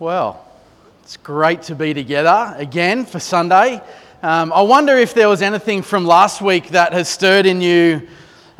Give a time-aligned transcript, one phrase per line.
[0.00, 0.46] Well,
[1.02, 3.82] it's great to be together again for Sunday.
[4.22, 8.06] Um, I wonder if there was anything from last week that has stirred in you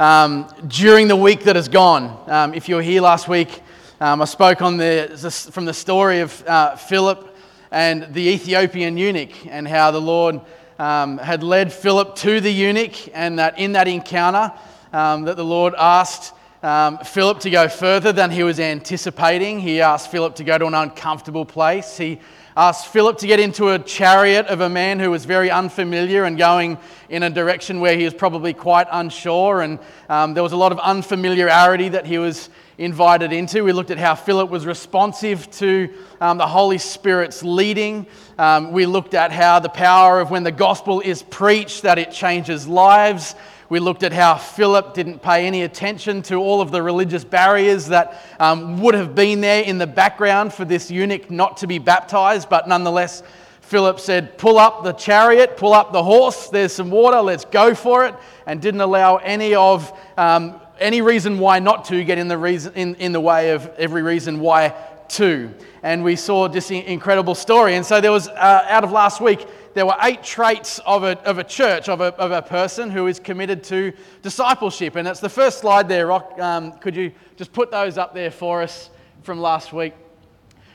[0.01, 2.19] um, during the week that has gone.
[2.27, 3.62] Um, if you were here last week,
[4.01, 7.37] um, I spoke on the, from the story of uh, Philip
[7.70, 10.41] and the Ethiopian eunuch and how the Lord
[10.80, 14.52] um, had led Philip to the eunuch, and that in that encounter,
[14.93, 19.61] um, that the Lord asked um, Philip to go further than he was anticipating.
[19.61, 21.96] He asked Philip to go to an uncomfortable place.
[21.96, 22.18] He
[22.56, 26.36] asked Philip to get into a chariot of a man who was very unfamiliar and
[26.36, 26.77] going
[27.09, 29.60] in a direction where he was probably quite unsure.
[29.62, 29.78] And
[30.09, 33.62] um, there was a lot of unfamiliarity that he was invited into.
[33.62, 35.88] We looked at how Philip was responsive to
[36.20, 38.06] um, the Holy Spirit's leading.
[38.36, 42.11] Um, we looked at how the power of when the gospel is preached, that it
[42.11, 43.36] changes lives.
[43.70, 47.88] We looked at how Philip didn't pay any attention to all of the religious barriers
[47.88, 51.78] that um, would have been there in the background for this eunuch not to be
[51.78, 53.22] baptized, but nonetheless,
[53.60, 57.75] Philip said, Pull up the chariot, pull up the horse, there's some water, let's go
[57.75, 58.14] for it,
[58.47, 62.72] and didn't allow any of um, any reason why not to get in the, reason,
[62.75, 64.75] in, in the way of every reason why
[65.08, 65.53] to.
[65.82, 67.75] And we saw this incredible story.
[67.75, 69.47] And so there was, uh, out of last week,
[69.79, 73.07] there were eight traits of a, of a church, of a, of a person who
[73.07, 74.97] is committed to discipleship.
[74.97, 76.37] And it's the first slide there, Rock.
[76.41, 78.91] Um, could you just put those up there for us
[79.23, 79.95] from last week?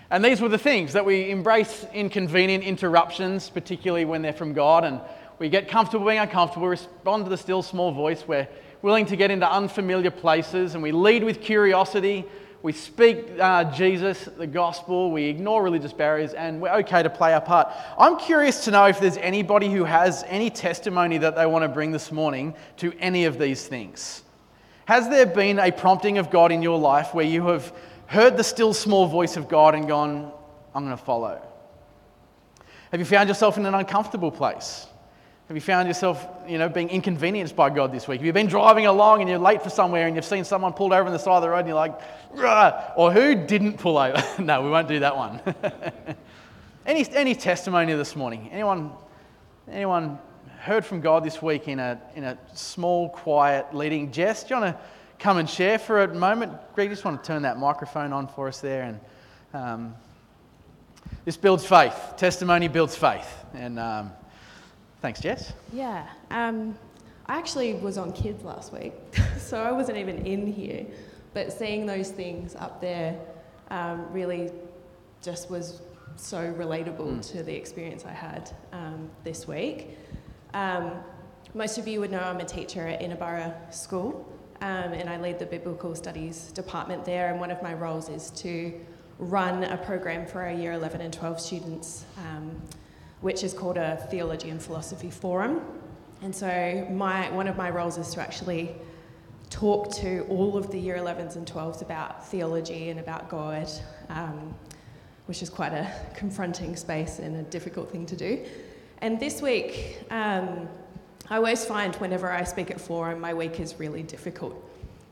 [0.10, 4.86] And these were the things that we embrace inconvenient interruptions, particularly when they're from God,
[4.86, 5.02] and
[5.38, 8.48] we get comfortable being uncomfortable, respond to the still small voice, we're
[8.84, 12.24] willing to get into unfamiliar places, and we lead with curiosity,
[12.64, 17.34] we speak uh, Jesus, the gospel, we ignore religious barriers, and we're okay to play
[17.34, 17.68] our part.
[18.00, 21.68] I'm curious to know if there's anybody who has any testimony that they want to
[21.68, 24.24] bring this morning to any of these things.
[24.86, 27.74] Has there been a prompting of God in your life where you have
[28.06, 30.32] heard the still small voice of God and gone,
[30.74, 31.42] I'm going to follow?
[32.92, 34.88] Have you found yourself in an uncomfortable place?
[35.54, 38.22] Have you found yourself, you know, being inconvenienced by God this week?
[38.22, 40.94] Have you been driving along and you're late for somewhere and you've seen someone pulled
[40.94, 41.94] over on the side of the road and you're like,
[42.32, 42.92] Rah!
[42.96, 44.20] or who didn't pull over?
[44.42, 45.40] no, we won't do that one.
[46.88, 48.50] any, any testimony this morning?
[48.52, 48.94] Anyone,
[49.72, 50.18] anyone
[50.58, 54.12] heard from God this week in a, in a small, quiet leading?
[54.12, 54.84] Jess, do you want to
[55.20, 56.52] come and share for a moment?
[56.74, 58.82] Greg, just want to turn that microphone on for us there.
[58.82, 59.00] And
[59.54, 59.96] um,
[61.26, 61.96] this builds faith.
[62.18, 63.32] Testimony builds faith.
[63.54, 64.14] And um,
[65.04, 65.52] Thanks, Jess.
[65.74, 66.08] Yeah.
[66.32, 66.78] Um,
[67.26, 68.94] I actually was on kids last week,
[69.38, 70.86] so I wasn't even in here.
[71.34, 73.20] But seeing those things up there
[73.70, 74.50] um, really
[75.22, 75.82] just was
[76.16, 77.32] so relatable mm.
[77.34, 79.98] to the experience I had um, this week.
[80.54, 80.94] Um,
[81.54, 84.26] most of you would know I'm a teacher at Inaburra School,
[84.62, 87.30] um, and I lead the Biblical Studies department there.
[87.30, 88.74] And one of my roles is to
[89.20, 92.56] run a program for our Year 11 and 12 students um,
[93.24, 95.62] which is called a Theology and Philosophy Forum.
[96.22, 98.76] And so my, one of my roles is to actually
[99.50, 103.70] talk to all of the year 11s and 12s about theology and about God,
[104.10, 104.54] um,
[105.28, 108.46] which is quite a confronting space and a difficult thing to do.
[108.98, 110.68] And this week, um,
[111.30, 114.54] I always find whenever I speak at Forum, my week is really difficult.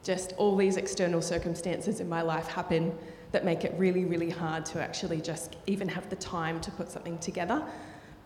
[0.03, 2.93] Just all these external circumstances in my life happen
[3.31, 6.91] that make it really, really hard to actually just even have the time to put
[6.91, 7.65] something together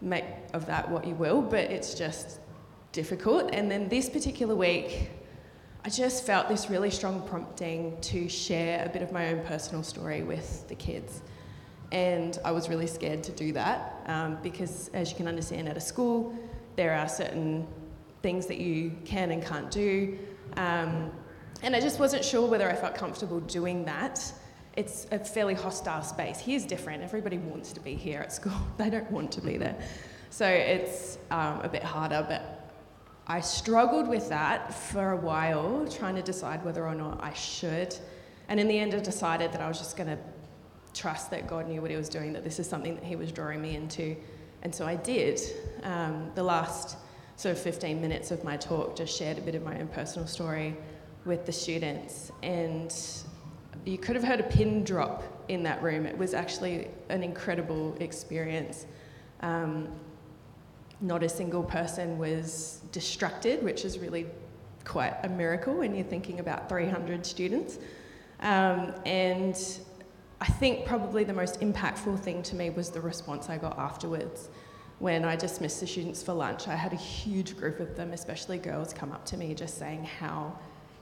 [0.05, 2.39] make of that what you will, but it's just
[2.91, 3.49] difficult.
[3.53, 5.09] And then this particular week,
[5.83, 9.83] I just felt this really strong prompting to share a bit of my own personal
[9.83, 11.21] story with the kids.
[11.91, 15.77] And I was really scared to do that um, because, as you can understand, at
[15.77, 16.33] a school,
[16.75, 17.67] there are certain
[18.21, 20.17] things that you can and can't do.
[20.57, 21.11] Um,
[21.61, 24.33] and I just wasn't sure whether I felt comfortable doing that
[24.75, 26.39] it's a fairly hostile space.
[26.39, 27.01] Here's different.
[27.01, 28.53] Everybody wants to be here at school.
[28.77, 29.75] They don't want to be there.
[30.29, 32.71] So it's um, a bit harder, but
[33.27, 37.95] I struggled with that for a while, trying to decide whether or not I should.
[38.49, 40.17] And in the end, I decided that I was just going to
[40.93, 43.31] trust that God knew what He was doing, that this is something that He was
[43.31, 44.15] drawing me into.
[44.61, 45.39] And so I did.
[45.83, 46.97] Um, the last
[47.37, 50.27] sort of 15 minutes of my talk just shared a bit of my own personal
[50.27, 50.75] story
[51.25, 52.31] with the students.
[52.43, 52.93] And
[53.85, 56.05] you could have heard a pin drop in that room.
[56.05, 58.85] It was actually an incredible experience.
[59.41, 59.89] Um,
[61.01, 64.25] not a single person was distracted, which is really
[64.85, 67.79] quite a miracle when you're thinking about 300 students.
[68.39, 69.57] Um, and
[70.41, 74.49] I think probably the most impactful thing to me was the response I got afterwards.
[74.99, 78.57] When I dismissed the students for lunch, I had a huge group of them, especially
[78.57, 80.57] girls, come up to me just saying how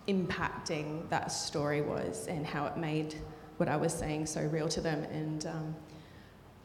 [0.08, 3.16] impacting that story was and how it made
[3.58, 5.04] what I was saying so real to them.
[5.06, 5.76] And um,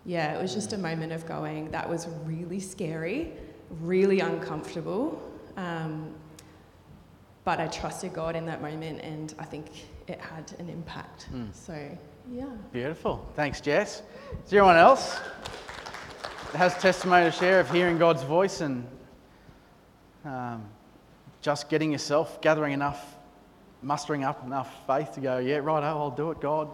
[0.05, 3.33] yeah, it was just a moment of going, that was really scary,
[3.81, 5.23] really uncomfortable.
[5.57, 6.15] Um,
[7.45, 9.67] but I trusted God in that moment, and I think
[10.07, 11.29] it had an impact.
[11.33, 11.55] Mm.
[11.55, 11.99] So,
[12.31, 12.45] yeah.
[12.73, 13.27] Beautiful.
[13.35, 14.03] Thanks, Jess.
[14.45, 15.19] Is there anyone else
[16.53, 18.87] that has testimony to share of hearing God's voice and
[20.25, 20.63] um,
[21.41, 23.18] just getting yourself, gathering enough,
[23.83, 26.69] mustering up enough faith to go, yeah, right, oh, I'll do it, God.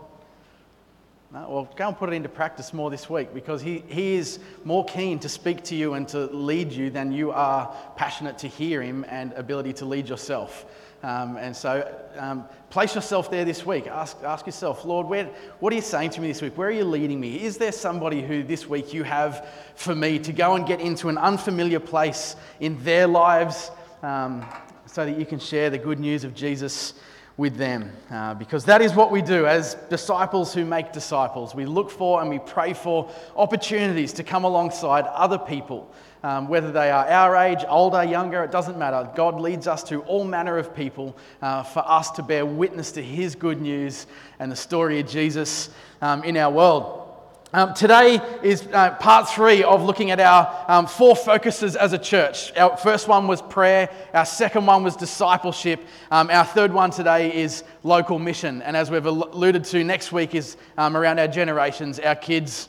[1.32, 4.38] No, well, go and put it into practice more this week because he, he is
[4.64, 8.46] more keen to speak to you and to lead you than you are passionate to
[8.46, 10.64] hear Him and ability to lead yourself.
[11.02, 13.88] Um, and so um, place yourself there this week.
[13.88, 15.24] Ask, ask yourself, Lord, where,
[15.58, 16.56] what are you saying to me this week?
[16.56, 17.42] Where are you leading me?
[17.42, 21.08] Is there somebody who this week you have for me to go and get into
[21.08, 23.72] an unfamiliar place in their lives
[24.04, 24.46] um,
[24.94, 26.94] so that you can share the good news of Jesus
[27.37, 31.52] with them uh, because that is what we do as disciples who make disciples.
[31.52, 35.93] We look for and we pray for opportunities to come alongside other people,
[36.23, 39.11] um, whether they are our age, older, younger, it doesn't matter.
[39.17, 43.02] God leads us to all manner of people uh, for us to bear witness to
[43.02, 44.06] His good news
[44.38, 45.70] and the story of Jesus
[46.02, 47.03] um, in our world.
[47.52, 51.99] Um, today is uh, part three of looking at our um, four focuses as a
[51.99, 52.52] church.
[52.56, 55.81] Our first one was prayer, our second one was discipleship,
[56.11, 58.61] um, our third one today is local mission.
[58.62, 62.69] And as we've alluded to, next week is um, around our generations, our kids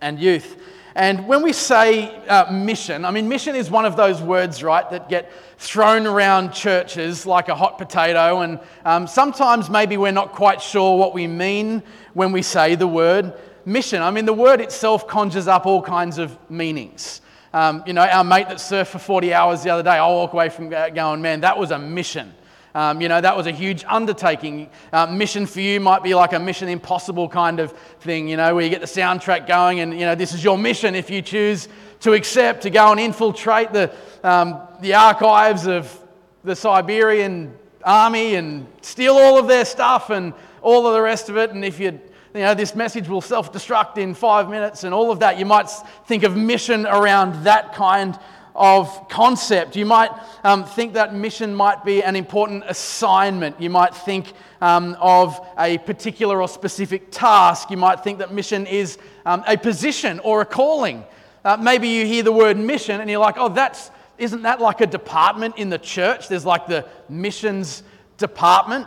[0.00, 0.56] and youth.
[0.94, 4.88] And when we say uh, mission, I mean, mission is one of those words, right,
[4.88, 8.40] that get thrown around churches like a hot potato.
[8.40, 11.82] And um, sometimes maybe we're not quite sure what we mean
[12.14, 13.34] when we say the word
[13.66, 14.00] mission.
[14.00, 17.20] I mean, the word itself conjures up all kinds of meanings.
[17.52, 20.32] Um, you know, our mate that surfed for 40 hours the other day, I walk
[20.32, 22.32] away from going, man, that was a mission.
[22.74, 24.68] Um, you know, that was a huge undertaking.
[24.92, 28.54] Uh, mission for you might be like a mission impossible kind of thing, you know,
[28.54, 31.22] where you get the soundtrack going and, you know, this is your mission if you
[31.22, 31.68] choose
[32.00, 33.90] to accept, to go and infiltrate the,
[34.22, 35.98] um, the archives of
[36.44, 41.38] the Siberian army and steal all of their stuff and all of the rest of
[41.38, 41.52] it.
[41.52, 41.98] And if you
[42.36, 45.38] you know, this message will self destruct in five minutes and all of that.
[45.38, 45.70] You might
[46.06, 48.18] think of mission around that kind
[48.54, 49.76] of concept.
[49.76, 50.10] You might
[50.42, 53.60] um, think that mission might be an important assignment.
[53.60, 57.70] You might think um, of a particular or specific task.
[57.70, 61.04] You might think that mission is um, a position or a calling.
[61.44, 64.80] Uh, maybe you hear the word mission and you're like, oh, that's, isn't that like
[64.80, 66.28] a department in the church?
[66.28, 67.82] There's like the missions
[68.16, 68.86] department.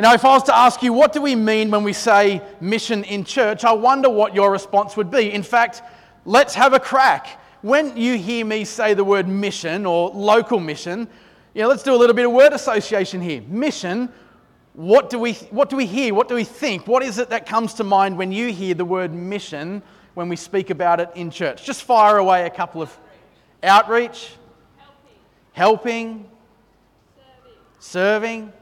[0.00, 2.40] You know, if I was to ask you, what do we mean when we say
[2.58, 3.64] mission in church?
[3.64, 5.30] I wonder what your response would be.
[5.30, 5.82] In fact,
[6.24, 7.38] let's have a crack.
[7.60, 11.06] When you hear me say the word mission or local mission,
[11.52, 13.42] you know, let's do a little bit of word association here.
[13.42, 14.08] Mission,
[14.72, 16.14] what do we, what do we hear?
[16.14, 16.86] What do we think?
[16.86, 19.82] What is it that comes to mind when you hear the word mission
[20.14, 21.66] when we speak about it in church?
[21.66, 22.98] Just fire away a couple of
[23.62, 24.30] outreach,
[25.52, 26.30] helping, helping
[27.80, 28.44] serving.
[28.46, 28.59] serving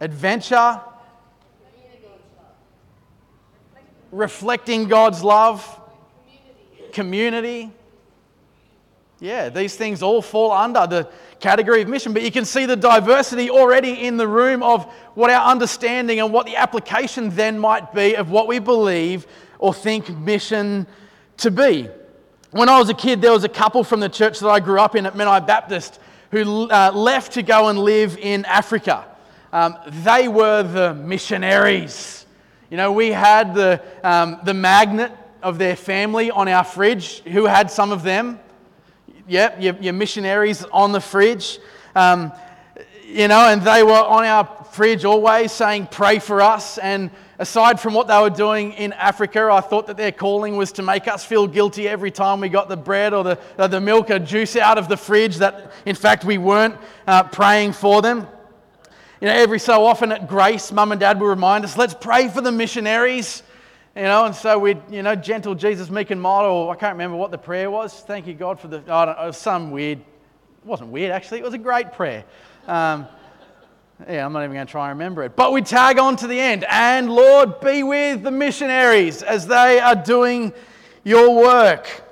[0.00, 0.80] adventure,
[4.12, 5.80] reflecting God's love,
[6.92, 7.70] community.
[9.18, 11.10] Yeah, these things all fall under the
[11.40, 14.84] category of mission, but you can see the diversity already in the room of
[15.14, 19.26] what our understanding and what the application then might be of what we believe
[19.58, 20.86] or think mission
[21.38, 21.88] to be.
[22.50, 24.80] When I was a kid, there was a couple from the church that I grew
[24.80, 25.98] up in at Menai Baptist
[26.30, 29.06] who uh, left to go and live in Africa.
[29.56, 32.26] Um, they were the missionaries.
[32.68, 37.20] You know, we had the, um, the magnet of their family on our fridge.
[37.20, 38.38] Who had some of them?
[39.26, 41.58] Yep, your, your missionaries on the fridge.
[41.94, 42.34] Um,
[43.06, 46.76] you know, and they were on our fridge always saying, Pray for us.
[46.76, 50.70] And aside from what they were doing in Africa, I thought that their calling was
[50.72, 53.80] to make us feel guilty every time we got the bread or the, or the
[53.80, 58.02] milk or juice out of the fridge, that in fact we weren't uh, praying for
[58.02, 58.28] them.
[59.20, 62.28] You know, every so often at Grace, mum and dad will remind us, let's pray
[62.28, 63.42] for the missionaries.
[63.94, 66.92] You know, and so we, you know, gentle Jesus, meek and mild, or I can't
[66.92, 68.00] remember what the prayer was.
[68.00, 71.44] Thank you, God, for the, I don't know, some weird, it wasn't weird actually, it
[71.44, 72.24] was a great prayer.
[72.66, 73.06] Um,
[74.06, 75.34] yeah, I'm not even going to try and remember it.
[75.34, 76.66] But we tag on to the end.
[76.68, 80.52] And Lord, be with the missionaries as they are doing
[81.04, 82.02] your work.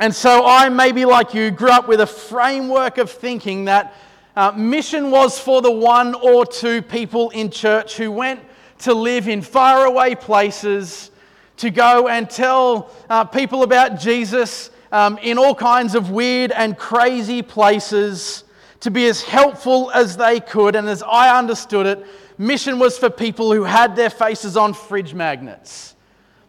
[0.00, 3.94] And so I, maybe like you, grew up with a framework of thinking that
[4.36, 8.40] uh, mission was for the one or two people in church who went
[8.80, 11.10] to live in faraway places,
[11.56, 16.76] to go and tell uh, people about Jesus um, in all kinds of weird and
[16.76, 18.44] crazy places,
[18.80, 20.76] to be as helpful as they could.
[20.76, 25.14] And as I understood it, mission was for people who had their faces on fridge
[25.14, 25.96] magnets.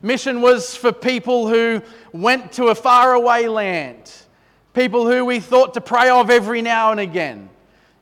[0.01, 4.11] Mission was for people who went to a faraway land,
[4.73, 7.49] people who we thought to pray of every now and again.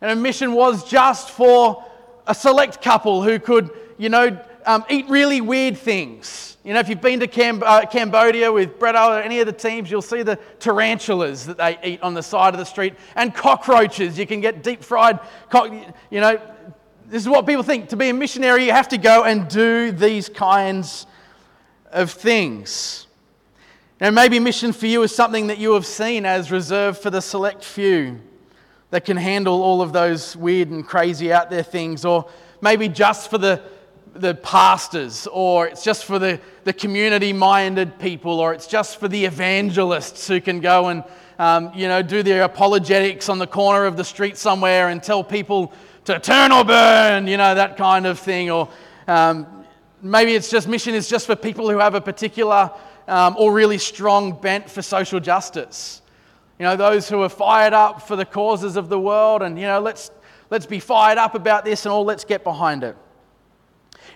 [0.05, 1.83] And a mission was just for
[2.27, 6.57] a select couple who could, you know, um, eat really weird things.
[6.63, 9.51] You know, if you've been to Cam- uh, Cambodia with Brett or any of the
[9.51, 13.33] teams, you'll see the tarantulas that they eat on the side of the street and
[13.33, 14.19] cockroaches.
[14.19, 15.19] You can get deep fried,
[15.49, 15.73] co-
[16.11, 16.39] you know,
[17.07, 17.89] this is what people think.
[17.89, 21.07] To be a missionary, you have to go and do these kinds
[21.91, 23.07] of things.
[23.99, 27.23] Now, maybe mission for you is something that you have seen as reserved for the
[27.23, 28.21] select few
[28.95, 32.29] that can handle all of those weird and crazy out there things, or
[32.61, 33.61] maybe just for the,
[34.13, 39.09] the pastors, or it's just for the, the community minded people, or it's just for
[39.09, 41.03] the evangelists who can go and
[41.39, 45.25] um, you know, do their apologetics on the corner of the street somewhere and tell
[45.25, 45.73] people
[46.05, 48.69] to turn or burn, you know, that kind of thing, or
[49.09, 49.45] um,
[50.01, 52.71] Maybe it's just mission is just for people who have a particular
[53.09, 56.01] um, or really strong bent for social justice.
[56.59, 59.65] You know, those who are fired up for the causes of the world, and you
[59.65, 60.11] know, let's
[60.49, 62.05] let's be fired up about this and all.
[62.05, 62.95] Let's get behind it.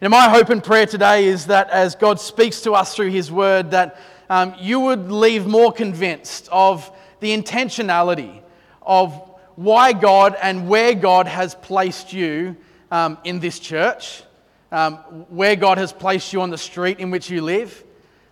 [0.01, 3.31] Now, my hope and prayer today is that as God speaks to us through His
[3.31, 8.41] Word, that um, you would leave more convinced of the intentionality
[8.81, 9.13] of
[9.55, 12.55] why God and where God has placed you
[12.91, 14.24] um, in this church
[14.72, 14.96] um,
[15.29, 17.84] where God has placed you on the street in which you live,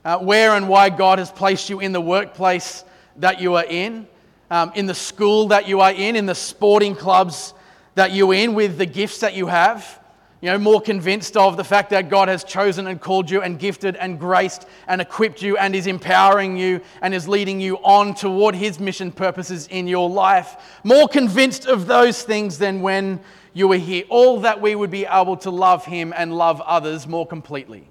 [0.06, 2.84] uh, where and why God has placed you in the workplace
[3.18, 4.08] that you are in,
[4.50, 7.54] um, in the school that you are in, in the sporting clubs
[7.96, 10.00] that you're in, with the gifts that you have.
[10.40, 13.58] You know, more convinced of the fact that God has chosen and called you and
[13.58, 18.14] gifted and graced and equipped you and is empowering you and is leading you on
[18.14, 20.80] toward His mission purposes in your life.
[20.84, 23.20] More convinced of those things than when
[23.54, 27.08] you were here, all that we would be able to love Him and love others
[27.08, 27.88] more completely.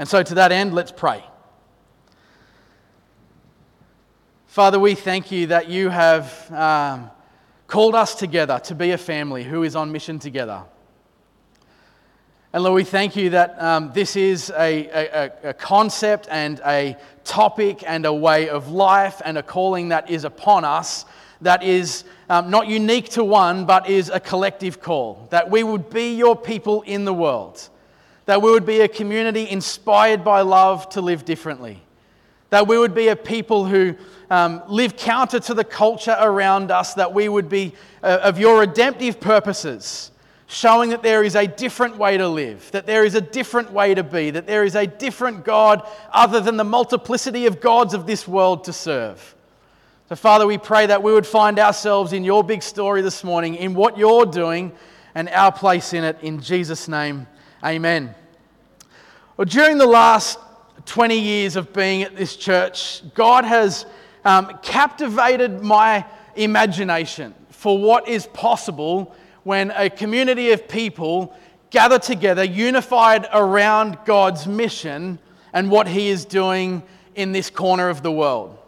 [0.00, 1.24] And so, to that end, let's pray.
[4.52, 7.10] Father, we thank you that you have um,
[7.66, 10.62] called us together to be a family who is on mission together.
[12.52, 16.98] And Lord, we thank you that um, this is a, a, a, concept and a
[17.24, 21.06] topic and a way of life and a calling that is upon us
[21.40, 25.28] that is um, not unique to one, but is a collective call.
[25.30, 27.70] That we would be your people in the world.
[28.26, 31.82] That we would be a community inspired by love to live differently.
[32.52, 33.96] That we would be a people who
[34.30, 36.94] um, live counter to the culture around us.
[36.94, 40.12] That we would be uh, of your redemptive purposes
[40.52, 43.94] showing that there is a different way to live, that there is a different way
[43.94, 48.06] to be, that there is a different God other than the multiplicity of gods of
[48.06, 49.34] this world to serve.
[50.10, 53.54] So, Father, we pray that we would find ourselves in your big story this morning,
[53.54, 54.72] in what you're doing,
[55.14, 56.18] and our place in it.
[56.20, 57.26] In Jesus' name,
[57.64, 58.14] amen.
[59.38, 60.38] Well, during the last
[60.86, 63.86] 20 years of being at this church, God has
[64.24, 66.04] um, captivated my
[66.36, 69.14] imagination for what is possible
[69.44, 71.34] when a community of people
[71.70, 75.18] gather together, unified around God's mission
[75.52, 76.82] and what He is doing
[77.14, 78.58] in this corner of the world.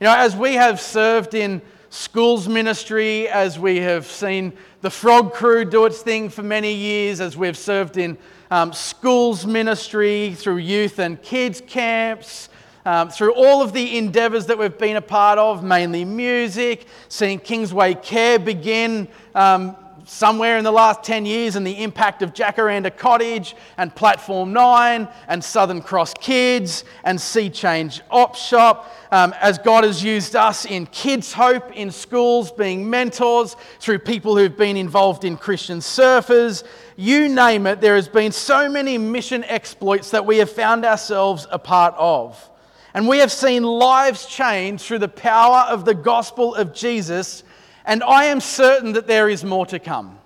[0.00, 5.32] You know, as we have served in schools ministry, as we have seen the Frog
[5.32, 8.18] Crew do its thing for many years, as we've served in
[8.50, 12.48] um, schools ministry through youth and kids camps,
[12.86, 17.38] um, through all of the endeavours that we've been a part of, mainly music, seeing
[17.38, 22.94] Kingsway Care begin um, somewhere in the last 10 years and the impact of Jacaranda
[22.94, 28.92] Cottage and Platform 9 and Southern Cross Kids and Sea Change Op Shop.
[29.10, 34.36] Um, as God has used us in Kids Hope in schools, being mentors, through people
[34.36, 36.64] who've been involved in Christian surfers,
[36.96, 41.46] you name it, there has been so many mission exploits that we have found ourselves
[41.50, 42.50] a part of.
[42.92, 47.42] And we have seen lives change through the power of the gospel of Jesus
[47.84, 50.18] and I am certain that there is more to come.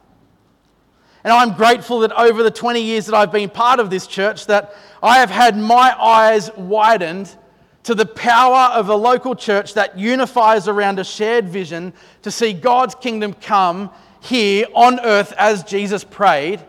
[1.24, 4.46] And I'm grateful that over the 20 years that I've been part of this church
[4.46, 7.34] that I have had my eyes widened
[7.82, 12.52] to the power of a local church that unifies around a shared vision to see
[12.52, 16.60] God's kingdom come here on earth as Jesus prayed,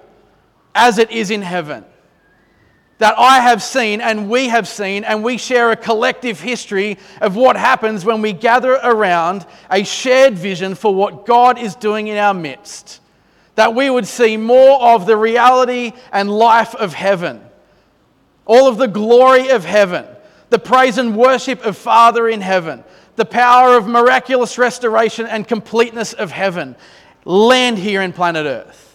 [0.76, 1.86] as it is in heaven
[3.00, 7.36] that I have seen and we have seen, and we share a collective history of
[7.36, 12.18] what happens when we gather around a shared vision for what God is doing in
[12.18, 13.00] our midst.
[13.56, 17.42] That we would see more of the reality and life of heaven,
[18.46, 20.06] all of the glory of heaven,
[20.50, 22.84] the praise and worship of Father in heaven,
[23.16, 26.76] the power of miraculous restoration and completeness of heaven
[27.26, 28.86] land here in planet Earth.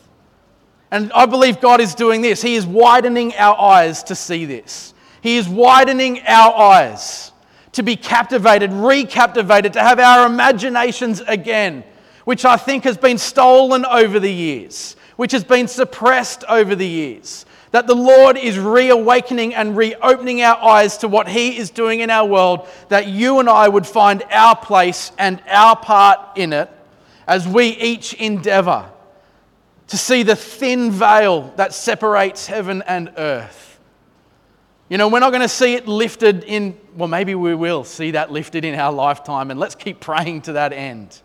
[0.90, 2.40] And I believe God is doing this.
[2.40, 4.95] He is widening our eyes to see this.
[5.21, 7.33] He is widening our eyes
[7.73, 11.83] to be captivated, recaptivated, to have our imaginations again,
[12.25, 16.87] which I think has been stolen over the years, which has been suppressed over the
[16.87, 17.47] years.
[17.73, 22.11] That the Lord is reawakening and reopening our eyes to what He is doing in
[22.11, 26.71] our world, that you and I would find our place and our part in it
[27.26, 28.90] as we each endeavor
[29.88, 33.78] to see the thin veil that separates heaven and earth.
[34.88, 38.12] You know, we're not going to see it lifted in, well, maybe we will see
[38.12, 41.21] that lifted in our lifetime, and let's keep praying to that end.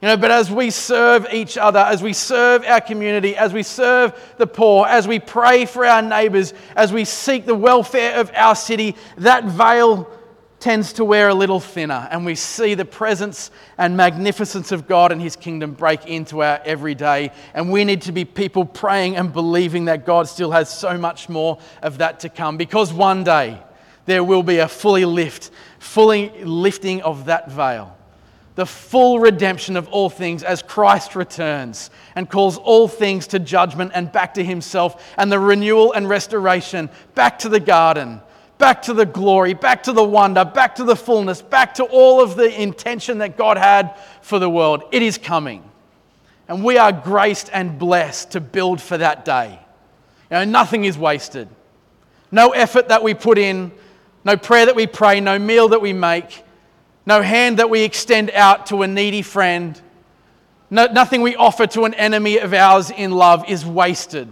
[0.00, 3.62] You know, but as we serve each other, as we serve our community, as we
[3.62, 8.30] serve the poor, as we pray for our neighbours, as we seek the welfare of
[8.34, 10.08] our city, that veil
[10.64, 15.12] tends to wear a little thinner, and we see the presence and magnificence of God
[15.12, 17.32] and His kingdom break into our everyday.
[17.52, 21.28] And we need to be people praying and believing that God still has so much
[21.28, 23.60] more of that to come, because one day
[24.06, 27.94] there will be a fully lift, fully lifting of that veil.
[28.54, 33.90] The full redemption of all things as Christ returns and calls all things to judgment
[33.94, 38.22] and back to Himself, and the renewal and restoration back to the garden
[38.58, 42.20] back to the glory, back to the wonder, back to the fullness, back to all
[42.20, 44.84] of the intention that God had for the world.
[44.92, 45.62] It is coming.
[46.48, 49.58] And we are graced and blessed to build for that day.
[50.30, 51.48] You know, nothing is wasted.
[52.30, 53.72] No effort that we put in,
[54.24, 56.44] no prayer that we pray, no meal that we make,
[57.06, 59.80] no hand that we extend out to a needy friend,
[60.70, 64.28] no, nothing we offer to an enemy of ours in love is wasted.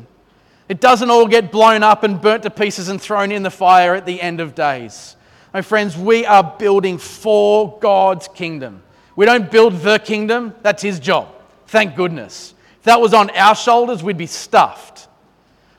[0.72, 3.94] It doesn't all get blown up and burnt to pieces and thrown in the fire
[3.94, 5.16] at the end of days.
[5.52, 8.82] My friends, we are building for God's kingdom.
[9.14, 11.28] We don't build the kingdom, that's His job.
[11.66, 12.54] Thank goodness.
[12.78, 15.08] If that was on our shoulders, we'd be stuffed.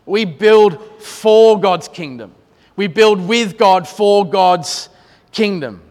[0.06, 2.36] We build for God's kingdom.
[2.76, 4.90] We build with God for God's
[5.32, 5.82] kingdom.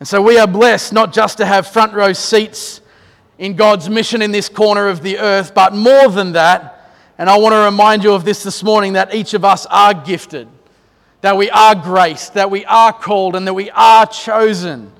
[0.00, 2.80] And so we are blessed not just to have front row seats
[3.38, 6.74] in God's mission in this corner of the earth, but more than that,
[7.18, 9.92] and I want to remind you of this this morning that each of us are
[9.92, 10.46] gifted,
[11.20, 14.92] that we are graced, that we are called, and that we are chosen.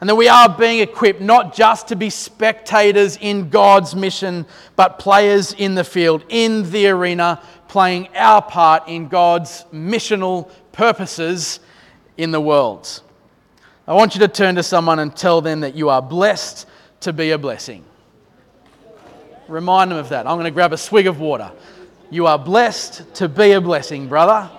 [0.00, 4.98] And that we are being equipped not just to be spectators in God's mission, but
[4.98, 11.58] players in the field, in the arena, playing our part in God's missional purposes
[12.16, 13.00] in the world.
[13.88, 16.68] I want you to turn to someone and tell them that you are blessed
[17.00, 17.84] to be a blessing.
[19.48, 20.26] Remind them of that.
[20.26, 21.52] I'm going to grab a swig of water.
[22.10, 24.50] You are blessed to be a blessing, brother.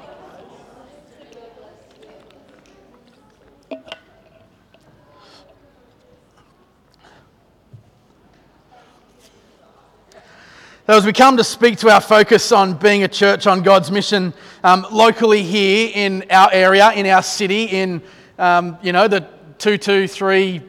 [10.87, 13.89] So, as we come to speak to our focus on being a church on God's
[13.89, 18.03] mission um, locally here in our area, in our city, in
[18.37, 19.21] um, you know the
[19.57, 20.61] 223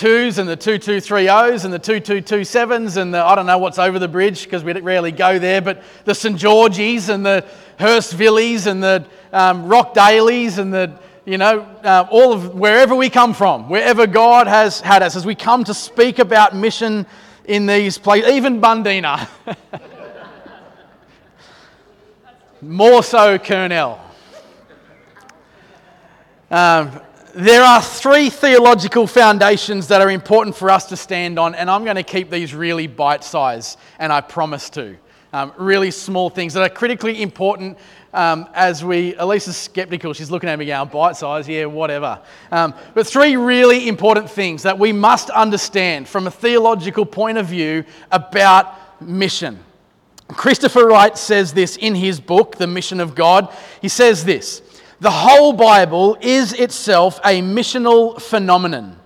[0.00, 4.08] twos and the 2230s and the 2227s and the, I don't know what's over the
[4.08, 6.38] bridge because we rarely go there, but the St.
[6.38, 7.44] George's and the
[7.78, 13.34] Hurstvilleys and the um, Rockdaleys and the, you know, uh, all of wherever we come
[13.34, 17.04] from, wherever God has had us, as we come to speak about mission
[17.44, 19.28] in these places, even Bundeena.
[22.62, 24.00] More so, Kurnell.
[26.50, 27.02] Um,
[27.34, 31.84] there are three theological foundations that are important for us to stand on, and I'm
[31.84, 34.96] going to keep these really bite sized, and I promise to.
[35.32, 37.78] Um, really small things that are critically important
[38.12, 42.20] um, as we, Elisa's skeptical, she's looking at me going, bite size, yeah, whatever.
[42.50, 47.46] Um, but three really important things that we must understand from a theological point of
[47.46, 49.60] view about mission.
[50.28, 53.54] Christopher Wright says this in his book, The Mission of God.
[53.80, 54.62] He says this
[55.00, 58.98] the whole Bible is itself a missional phenomenon.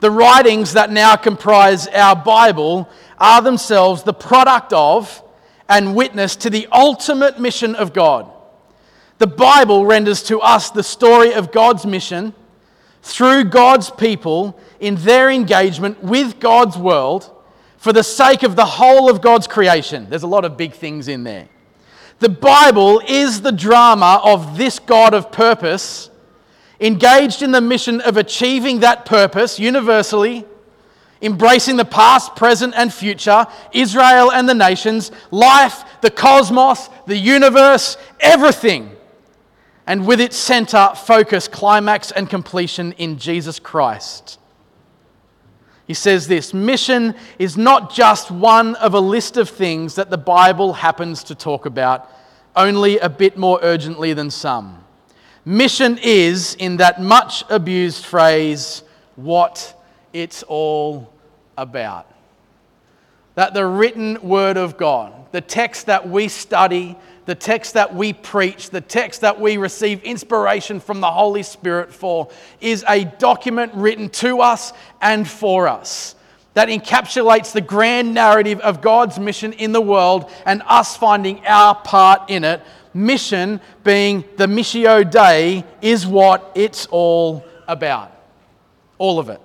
[0.00, 5.22] The writings that now comprise our Bible are themselves the product of
[5.68, 8.30] and witness to the ultimate mission of God.
[9.18, 12.32] The Bible renders to us the story of God's mission
[13.02, 17.34] through God's people in their engagement with God's world
[17.76, 20.08] for the sake of the whole of God's creation.
[20.08, 21.48] There's a lot of big things in there.
[22.20, 26.10] The Bible is the drama of this God of purpose,
[26.80, 30.44] engaged in the mission of achieving that purpose universally,
[31.22, 37.96] embracing the past, present, and future, Israel and the nations, life, the cosmos, the universe,
[38.20, 38.96] everything.
[39.86, 44.38] And with its center, focus, climax, and completion in Jesus Christ.
[45.88, 50.18] He says this Mission is not just one of a list of things that the
[50.18, 52.08] Bible happens to talk about,
[52.54, 54.84] only a bit more urgently than some.
[55.44, 58.82] Mission is, in that much abused phrase,
[59.16, 59.74] what
[60.12, 61.10] it's all
[61.56, 62.06] about.
[63.34, 66.98] That the written word of God, the text that we study,
[67.28, 71.92] the text that we preach, the text that we receive inspiration from the Holy Spirit
[71.92, 76.14] for, is a document written to us and for us
[76.54, 81.74] that encapsulates the grand narrative of God's mission in the world and us finding our
[81.74, 82.62] part in it.
[82.94, 88.10] Mission being the Missio Dei is what it's all about.
[88.96, 89.40] All of it.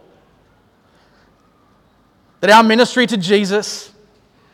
[2.40, 3.92] That our ministry to Jesus,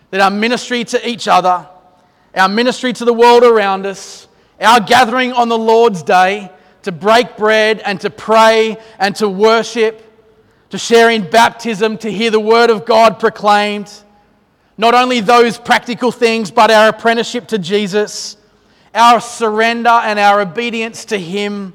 [0.10, 1.68] that our ministry to each other,
[2.36, 4.28] our ministry to the world around us,
[4.60, 6.52] our gathering on the Lord's day
[6.84, 10.06] to break bread and to pray and to worship,
[10.70, 13.92] to share in baptism, to hear the word of God proclaimed.
[14.78, 18.38] Not only those practical things, but our apprenticeship to Jesus,
[18.94, 21.74] our surrender and our obedience to Him,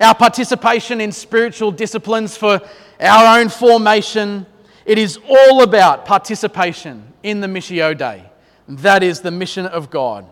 [0.00, 2.60] our participation in spiritual disciplines for
[3.00, 4.46] our own formation.
[4.84, 8.22] It is all about participation in the Missio Dei.
[8.68, 10.26] That is the mission of God.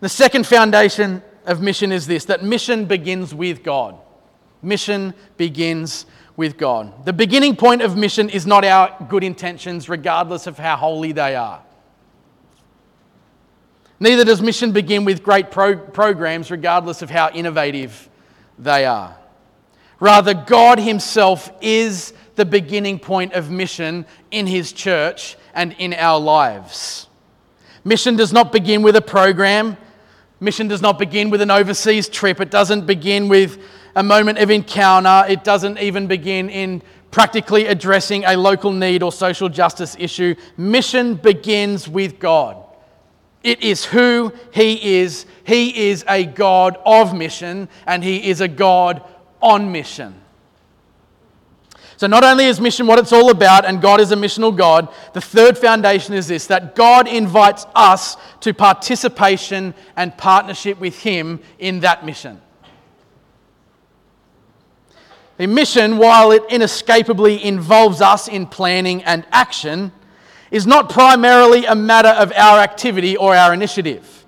[0.00, 3.96] The second foundation of mission is this that mission begins with God.
[4.62, 7.04] Mission begins with God.
[7.04, 11.34] The beginning point of mission is not our good intentions, regardless of how holy they
[11.34, 11.62] are.
[13.98, 18.08] Neither does mission begin with great pro- programs, regardless of how innovative
[18.58, 19.16] they are.
[19.98, 26.18] Rather, God Himself is the beginning point of mission in His church and in our
[26.18, 27.06] lives.
[27.84, 29.76] Mission does not begin with a program.
[30.38, 32.40] Mission does not begin with an overseas trip.
[32.40, 33.62] It doesn't begin with
[33.94, 35.24] a moment of encounter.
[35.28, 40.34] It doesn't even begin in practically addressing a local need or social justice issue.
[40.56, 42.56] Mission begins with God.
[43.42, 45.26] It is who He is.
[45.44, 49.02] He is a God of mission, and He is a God
[49.40, 50.14] on mission.
[52.00, 54.88] So, not only is mission what it's all about, and God is a missional God,
[55.12, 61.40] the third foundation is this that God invites us to participation and partnership with Him
[61.58, 62.40] in that mission.
[65.36, 69.92] The mission, while it inescapably involves us in planning and action,
[70.50, 74.24] is not primarily a matter of our activity or our initiative.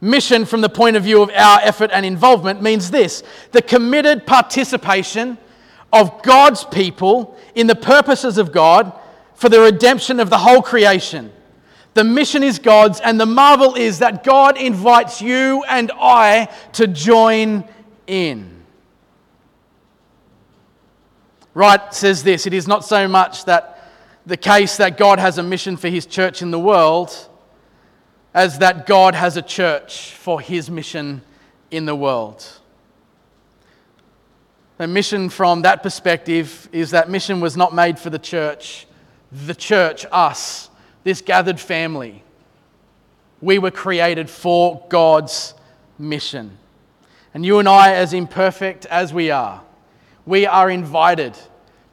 [0.00, 4.28] Mission, from the point of view of our effort and involvement, means this the committed
[4.28, 5.38] participation
[5.96, 8.92] of God's people in the purposes of God
[9.34, 11.32] for the redemption of the whole creation.
[11.94, 16.86] The mission is God's, and the marvel is that God invites you and I to
[16.86, 17.64] join
[18.06, 18.62] in.
[21.54, 23.90] Wright says this it is not so much that
[24.26, 27.28] the case that God has a mission for his church in the world
[28.34, 31.22] as that God has a church for his mission
[31.70, 32.60] in the world.
[34.78, 38.86] The mission from that perspective is that mission was not made for the church,
[39.32, 40.68] the church, us,
[41.04, 42.22] this gathered family.
[43.40, 45.54] We were created for God's
[45.98, 46.58] mission.
[47.32, 49.62] And you and I, as imperfect as we are,
[50.26, 51.36] we are invited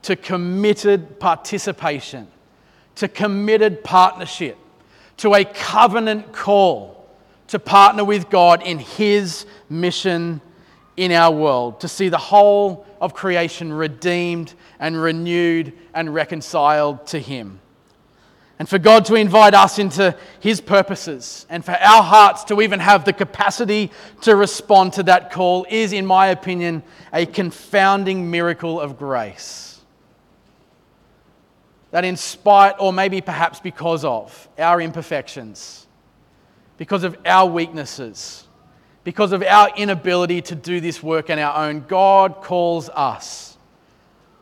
[0.04, 2.28] to committed participation,
[2.96, 4.58] to committed partnership,
[5.18, 6.94] to a covenant call
[7.54, 10.42] to partner with God in His mission
[10.96, 17.20] in our world, to see the whole of creation redeemed and renewed and reconciled to
[17.20, 17.60] Him.
[18.60, 22.80] And for God to invite us into His purposes and for our hearts to even
[22.80, 28.80] have the capacity to respond to that call is, in my opinion, a confounding miracle
[28.80, 29.82] of grace.
[31.92, 35.86] That, in spite, or maybe perhaps because of our imperfections,
[36.78, 38.43] because of our weaknesses,
[39.04, 43.58] because of our inability to do this work on our own, God calls us.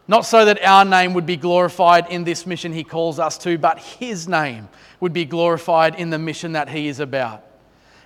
[0.07, 3.57] Not so that our name would be glorified in this mission He calls us to,
[3.57, 4.67] but His name
[4.99, 7.43] would be glorified in the mission that He is about.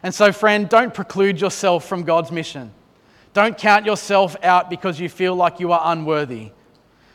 [0.04, 2.72] And so, friend, don't preclude yourself from God's mission.
[3.34, 6.52] Don't count yourself out because you feel like you are unworthy.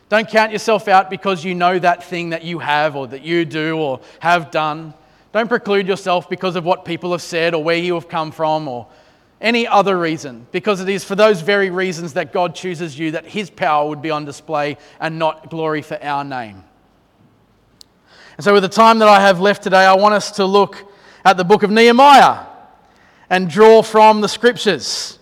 [0.09, 3.45] Don't count yourself out because you know that thing that you have or that you
[3.45, 4.93] do or have done.
[5.33, 8.67] Don't preclude yourself because of what people have said or where you have come from
[8.67, 8.89] or
[9.41, 13.25] any other reason, because it is for those very reasons that God chooses you that
[13.27, 16.63] His power would be on display and not glory for our name.
[18.37, 20.91] And so, with the time that I have left today, I want us to look
[21.25, 22.47] at the book of Nehemiah
[23.29, 25.19] and draw from the scriptures.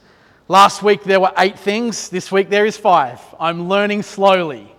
[0.49, 3.21] Last week there were eight things, this week there is five.
[3.39, 4.75] I'm learning slowly.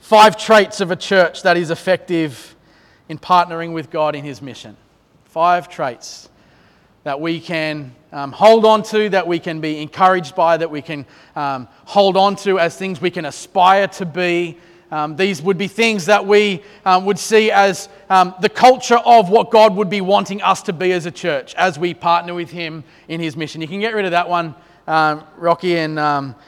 [0.00, 2.56] five traits of a church that is effective
[3.08, 4.76] in partnering with God in His mission.
[5.26, 6.28] Five traits
[7.04, 10.82] that we can um, hold on to, that we can be encouraged by, that we
[10.82, 14.58] can um, hold on to as things we can aspire to be.
[14.90, 19.30] Um, these would be things that we um, would see as um, the culture of
[19.30, 22.50] what God would be wanting us to be as a church as we partner with
[22.50, 23.60] Him in His mission.
[23.60, 24.54] You can get rid of that one,
[24.88, 25.98] um, Rocky, and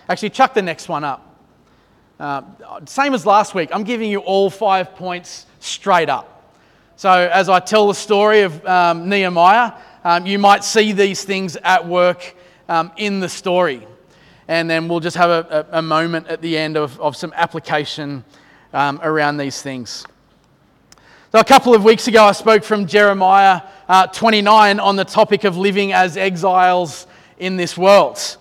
[0.09, 1.33] actually chuck the next one up.
[2.23, 2.43] Uh,
[2.85, 6.55] same as last week, I'm giving you all five points straight up.
[6.95, 9.73] So, as I tell the story of um, Nehemiah,
[10.05, 12.35] um, you might see these things at work
[12.69, 13.87] um, in the story.
[14.49, 17.33] And then we'll just have a, a, a moment at the end of, of some
[17.37, 18.25] application
[18.73, 20.05] um, around these things.
[21.33, 25.45] So, a couple of weeks ago, I spoke from Jeremiah uh, 29 on the topic
[25.45, 27.07] of living as exiles
[27.39, 28.37] in this world.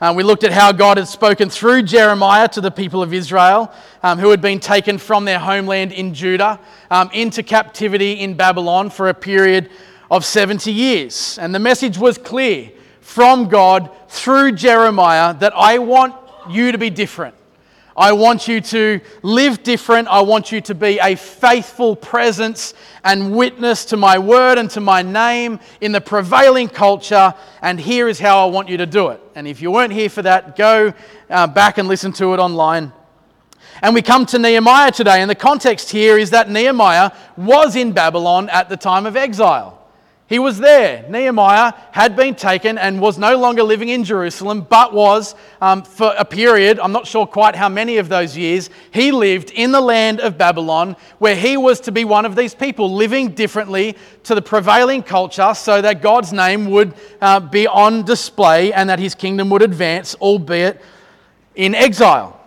[0.00, 3.72] Uh, we looked at how God had spoken through Jeremiah to the people of Israel
[4.02, 8.90] um, who had been taken from their homeland in Judah um, into captivity in Babylon
[8.90, 9.70] for a period
[10.14, 11.38] of 70 years.
[11.40, 16.14] And the message was clear from God through Jeremiah that I want
[16.48, 17.34] you to be different.
[17.96, 20.06] I want you to live different.
[20.06, 24.80] I want you to be a faithful presence and witness to my word and to
[24.80, 27.34] my name in the prevailing culture.
[27.60, 29.20] And here is how I want you to do it.
[29.34, 30.94] And if you weren't here for that, go
[31.28, 32.92] uh, back and listen to it online.
[33.82, 35.22] And we come to Nehemiah today.
[35.22, 39.80] And the context here is that Nehemiah was in Babylon at the time of exile.
[40.26, 41.04] He was there.
[41.10, 46.14] Nehemiah had been taken and was no longer living in Jerusalem, but was, um, for
[46.16, 49.82] a period, I'm not sure quite how many of those years, he lived in the
[49.82, 54.34] land of Babylon, where he was to be one of these people living differently to
[54.34, 59.14] the prevailing culture so that God's name would uh, be on display and that his
[59.14, 60.80] kingdom would advance, albeit
[61.54, 62.40] in exile.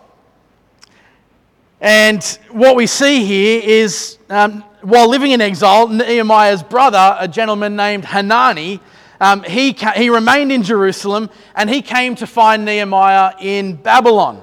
[1.80, 7.76] And what we see here is um, while living in exile, Nehemiah's brother, a gentleman
[7.76, 8.80] named Hanani,
[9.20, 14.42] um, he, he remained in Jerusalem and he came to find Nehemiah in Babylon.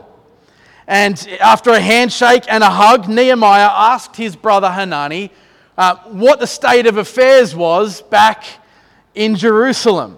[0.88, 5.32] And after a handshake and a hug, Nehemiah asked his brother Hanani
[5.78, 8.46] uh, what the state of affairs was back
[9.16, 10.18] in Jerusalem.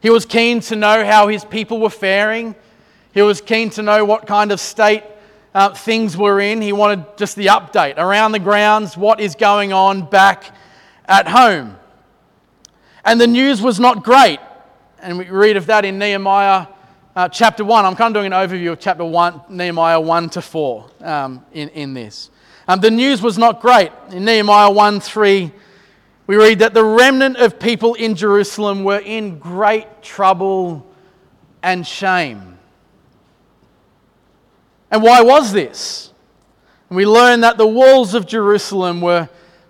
[0.00, 2.54] He was keen to know how his people were faring.
[3.12, 5.02] He was keen to know what kind of state
[5.54, 6.60] uh, things were in.
[6.60, 10.54] He wanted just the update around the grounds, what is going on back
[11.06, 11.76] at home.
[13.04, 14.38] And the news was not great.
[15.02, 16.66] And we read of that in Nehemiah
[17.16, 17.84] uh, chapter 1.
[17.84, 21.68] I'm kind of doing an overview of chapter 1, Nehemiah 1 to 4 um, in,
[21.70, 22.30] in this.
[22.68, 23.90] Um, the news was not great.
[24.10, 25.50] In Nehemiah 1 3,
[26.26, 30.86] we read that the remnant of people in Jerusalem were in great trouble
[31.62, 32.49] and shame.
[34.90, 36.12] And why was this?
[36.88, 39.28] And we learn that the walls of Jerusalem were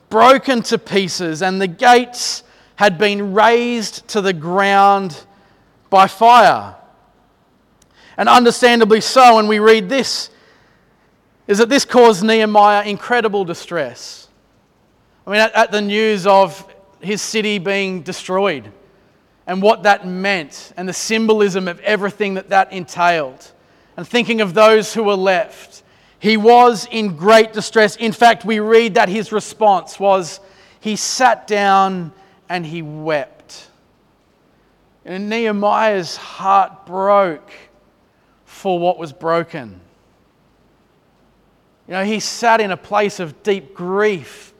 [0.08, 2.42] broken to pieces and the gates
[2.76, 5.24] had been razed to the ground
[5.90, 6.74] by fire.
[8.16, 10.30] And understandably so, and we read this,
[11.46, 14.28] is that this caused Nehemiah incredible distress.
[15.26, 16.66] I mean, at, at the news of
[17.00, 18.70] his city being destroyed
[19.46, 23.52] and what that meant and the symbolism of everything that that entailed
[24.00, 25.82] and thinking of those who were left.
[26.20, 27.96] He was in great distress.
[27.96, 30.40] In fact, we read that his response was
[30.80, 32.10] he sat down
[32.48, 33.68] and he wept.
[35.04, 37.52] And Nehemiah's heart broke
[38.46, 39.78] for what was broken.
[41.86, 44.54] You know, he sat in a place of deep grief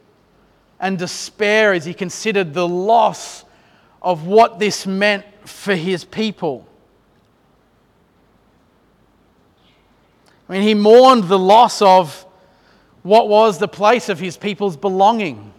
[0.79, 3.43] and despair as he considered the loss
[4.03, 6.67] of what this meant for his people.
[10.51, 12.25] I mean, he mourned the loss of
[13.03, 15.53] what was the place of his people's belonging.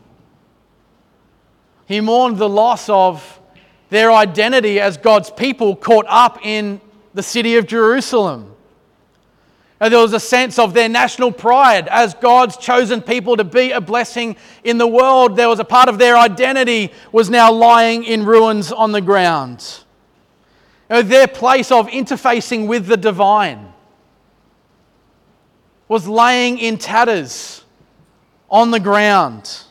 [1.87, 3.41] He mourned the loss of
[3.89, 6.79] their identity as God's people caught up in
[7.15, 8.55] the city of Jerusalem.
[9.81, 13.71] And there was a sense of their national pride as God's chosen people to be
[13.71, 15.37] a blessing in the world.
[15.37, 19.85] There was a part of their identity was now lying in ruins on the ground.
[20.91, 23.72] Their place of interfacing with the divine
[25.93, 27.63] was laying in tatters
[28.49, 29.63] on the ground.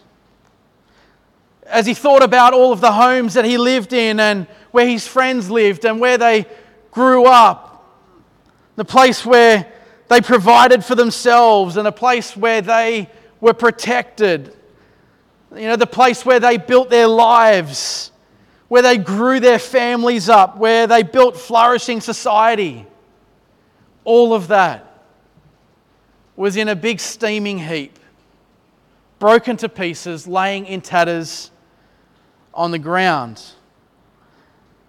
[1.65, 5.07] As he thought about all of the homes that he lived in and where his
[5.07, 6.45] friends lived and where they
[6.91, 7.89] grew up,
[8.75, 9.65] the place where
[10.09, 14.55] they provided for themselves and a place where they were protected,
[15.55, 18.11] you know, the place where they built their lives,
[18.67, 22.85] where they grew their families up, where they built flourishing society.
[24.03, 24.90] All of that
[26.41, 27.99] was in a big steaming heap,
[29.19, 31.51] broken to pieces, laying in tatters
[32.51, 33.39] on the ground.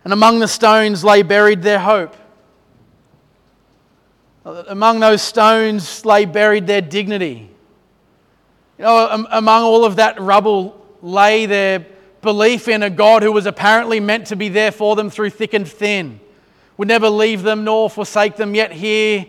[0.02, 2.16] And among the stones lay buried their hope.
[4.46, 7.50] Among those stones lay buried their dignity.
[8.78, 11.84] You know, among all of that rubble lay their
[12.22, 15.52] belief in a God who was apparently meant to be there for them through thick
[15.52, 16.18] and thin,
[16.78, 18.54] would never leave them nor forsake them.
[18.54, 19.26] Yet here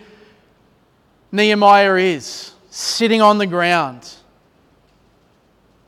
[1.34, 4.08] Nehemiah is, sitting on the ground,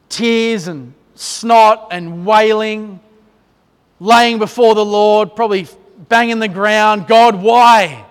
[0.10, 3.00] tears and snot and wailing,
[4.00, 5.68] laying before the Lord, probably
[6.10, 8.08] banging the ground God, why?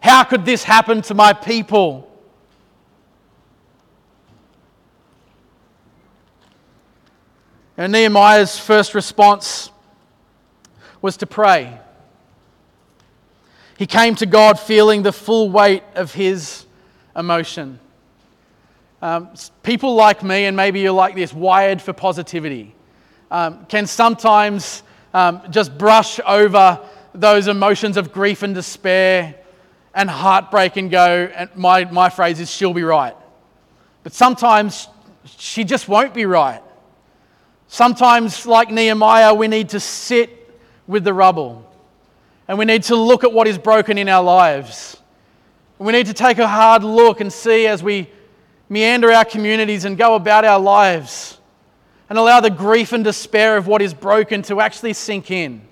[0.00, 2.10] How could this happen to my people?
[7.76, 9.70] And Nehemiah's first response
[11.02, 11.78] was to pray.
[13.76, 16.64] He came to God feeling the full weight of his
[17.16, 17.78] emotion.
[19.02, 19.30] Um,
[19.62, 22.74] people like me, and maybe you're like this, wired for positivity,
[23.30, 24.82] um, can sometimes
[25.14, 26.80] um, just brush over
[27.14, 29.34] those emotions of grief and despair
[29.94, 33.16] and heartbreak and go, and my, my phrase is, she'll be right.
[34.02, 34.88] But sometimes
[35.24, 36.62] she just won't be right.
[37.68, 41.66] Sometimes, like Nehemiah, we need to sit with the rubble
[42.48, 44.99] and we need to look at what is broken in our lives.
[45.80, 48.10] We need to take a hard look and see as we
[48.68, 51.38] meander our communities and go about our lives
[52.10, 55.62] and allow the grief and despair of what is broken to actually sink in.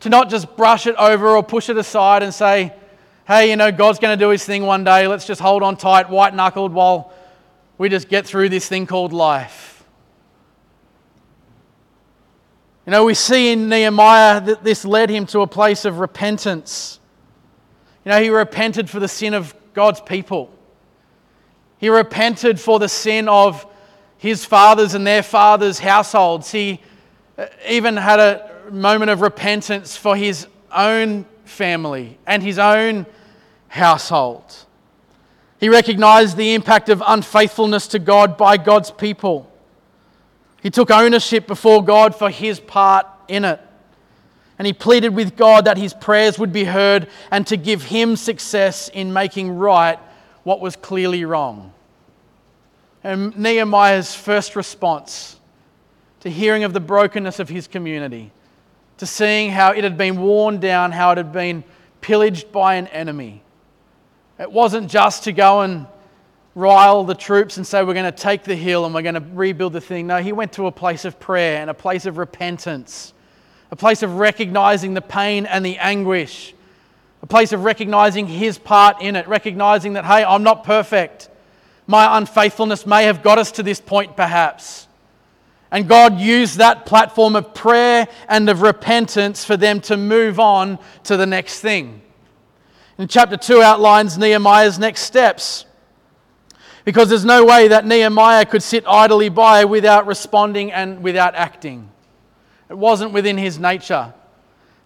[0.00, 2.72] To not just brush it over or push it aside and say,
[3.28, 5.06] hey, you know, God's going to do his thing one day.
[5.06, 7.12] Let's just hold on tight, white knuckled, while
[7.76, 9.84] we just get through this thing called life.
[12.86, 17.00] You know, we see in Nehemiah that this led him to a place of repentance.
[18.06, 20.48] You know, he repented for the sin of God's people.
[21.78, 23.66] He repented for the sin of
[24.16, 26.52] his fathers and their fathers' households.
[26.52, 26.80] He
[27.36, 33.06] uh, even had a moment of repentance for his own family and his own
[33.66, 34.54] household.
[35.58, 39.50] He recognized the impact of unfaithfulness to God by God's people.
[40.62, 43.60] He took ownership before God for his part in it.
[44.58, 48.16] And he pleaded with God that his prayers would be heard and to give him
[48.16, 49.98] success in making right
[50.44, 51.72] what was clearly wrong.
[53.04, 55.38] And Nehemiah's first response
[56.20, 58.32] to hearing of the brokenness of his community,
[58.98, 61.62] to seeing how it had been worn down, how it had been
[62.00, 63.42] pillaged by an enemy.
[64.38, 65.86] It wasn't just to go and
[66.54, 69.24] rile the troops and say, We're going to take the hill and we're going to
[69.34, 70.06] rebuild the thing.
[70.06, 73.12] No, he went to a place of prayer and a place of repentance,
[73.70, 76.54] a place of recognizing the pain and the anguish,
[77.22, 81.28] a place of recognizing his part in it, recognizing that, hey, I'm not perfect.
[81.86, 84.86] My unfaithfulness may have got us to this point, perhaps.
[85.70, 90.78] And God used that platform of prayer and of repentance for them to move on
[91.04, 92.02] to the next thing.
[92.98, 95.64] And chapter 2 outlines Nehemiah's next steps.
[96.84, 101.90] Because there's no way that Nehemiah could sit idly by without responding and without acting.
[102.68, 104.12] It wasn't within his nature.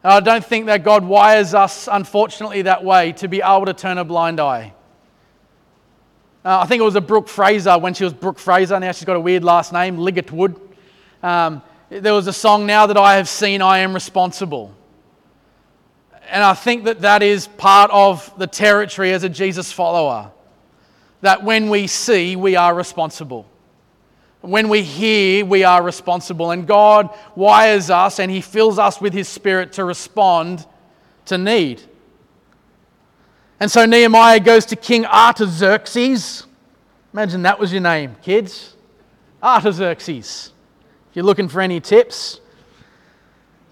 [0.03, 3.75] And I don't think that God wires us, unfortunately, that way to be able to
[3.75, 4.73] turn a blind eye.
[6.43, 8.81] Uh, I think it was a Brooke Fraser when she was Brooke Fraser.
[8.81, 10.59] Now she's got a weird last name, Ligertwood
[11.23, 14.73] Um, there was a song, Now That I Have Seen, I Am Responsible.
[16.31, 20.31] And I think that that is part of the territory as a Jesus follower.
[21.23, 23.45] That when we see, we are responsible.
[24.41, 26.51] When we hear, we are responsible.
[26.51, 30.67] And God wires us and He fills us with His Spirit to respond
[31.27, 31.83] to need.
[33.59, 36.47] And so Nehemiah goes to King Artaxerxes.
[37.13, 38.75] Imagine that was your name, kids.
[39.43, 40.53] Artaxerxes.
[41.11, 42.41] If you're looking for any tips,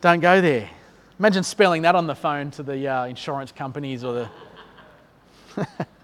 [0.01, 0.69] don't go there.
[1.19, 4.29] Imagine spelling that on the phone to the uh, insurance companies or
[5.57, 5.67] the.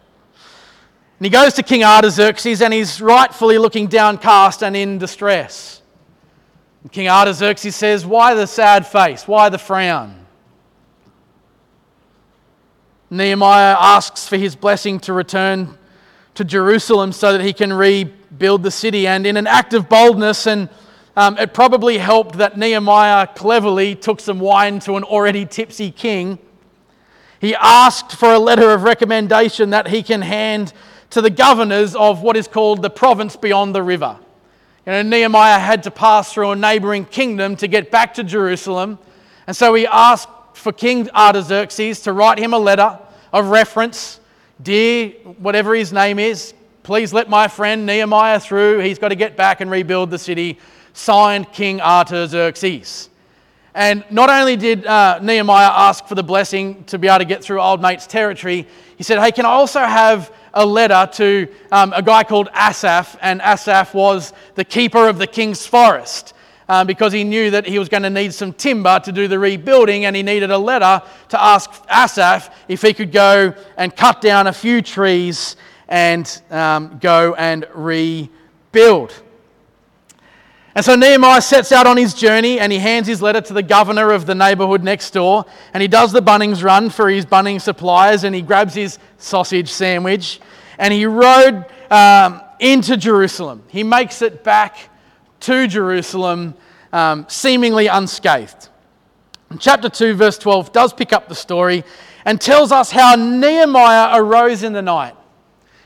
[1.19, 5.81] and he goes to King Artaxerxes and he's rightfully looking downcast and in distress.
[6.83, 9.29] And King Artaxerxes says, Why the sad face?
[9.29, 10.27] Why the frown?
[13.11, 15.79] Nehemiah asks for his blessing to return
[16.35, 19.07] to Jerusalem so that he can rebuild the city.
[19.07, 20.69] And in an act of boldness, and
[21.17, 26.41] um, it probably helped that Nehemiah cleverly took some wine to an already tipsy king.
[27.41, 30.73] He asked for a letter of recommendation that he can hand
[31.15, 34.19] to the governors of what is called the province beyond the river.
[34.85, 38.99] You know, Nehemiah had to pass through a neighboring kingdom to get back to Jerusalem.
[39.47, 42.99] And so he asked for King Artaxerxes to write him a letter
[43.33, 44.19] of reference,
[44.61, 46.53] Dear, whatever his name is,
[46.83, 48.81] please let my friend Nehemiah through.
[48.81, 50.59] He's got to get back and rebuild the city.
[50.95, 53.09] Signed King Artaxerxes.
[53.73, 57.45] And not only did uh, Nehemiah ask for the blessing to be able to get
[57.45, 61.93] through old mate's territory, he said, Hey, can I also have a letter to um,
[61.93, 63.17] a guy called Asaph?
[63.21, 66.33] And Asaph was the keeper of the king's forest.
[66.67, 69.39] Um, because he knew that he was going to need some timber to do the
[69.39, 74.23] rebuilding, and he needed a letter to ask Asaph if he could go and cut
[74.23, 75.57] down a few trees
[75.89, 79.13] and um, go and rebuild.
[80.75, 83.63] And so Nehemiah sets out on his journey and he hands his letter to the
[83.63, 85.45] governor of the neighborhood next door.
[85.73, 89.71] And he does the Bunnings run for his Bunnings suppliers and he grabs his sausage
[89.71, 90.41] sandwich
[90.79, 93.63] and he rode um, into Jerusalem.
[93.69, 94.91] He makes it back
[95.41, 96.55] to Jerusalem
[96.93, 98.69] um, seemingly unscathed.
[99.51, 101.85] And chapter 2, verse 12, does pick up the story
[102.25, 105.15] and tells us how Nehemiah arose in the night.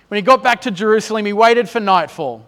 [0.08, 2.47] When he got back to Jerusalem, he waited for nightfall.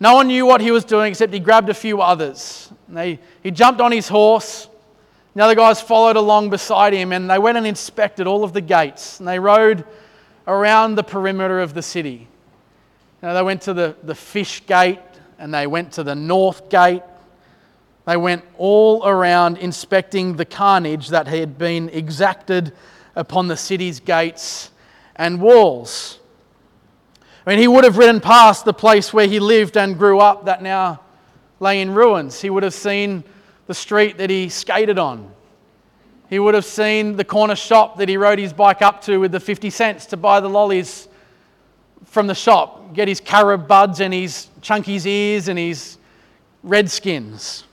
[0.00, 2.72] No one knew what he was doing except he grabbed a few others.
[2.88, 4.68] They, he jumped on his horse.
[5.34, 8.52] Now the other guys followed along beside him and they went and inspected all of
[8.52, 9.18] the gates.
[9.18, 9.84] And they rode
[10.46, 12.28] around the perimeter of the city.
[13.22, 15.00] Know, they went to the, the fish gate
[15.38, 17.02] and they went to the north gate.
[18.06, 22.72] They went all around inspecting the carnage that had been exacted
[23.16, 24.70] upon the city's gates
[25.16, 26.20] and walls.
[27.48, 30.44] I mean, he would have ridden past the place where he lived and grew up
[30.44, 31.00] that now
[31.60, 32.42] lay in ruins.
[32.42, 33.24] He would have seen
[33.66, 35.32] the street that he skated on.
[36.28, 39.32] He would have seen the corner shop that he rode his bike up to with
[39.32, 41.08] the 50 cents to buy the lollies
[42.04, 45.96] from the shop, get his carob buds and his chunky's ears and his
[46.62, 47.64] redskins.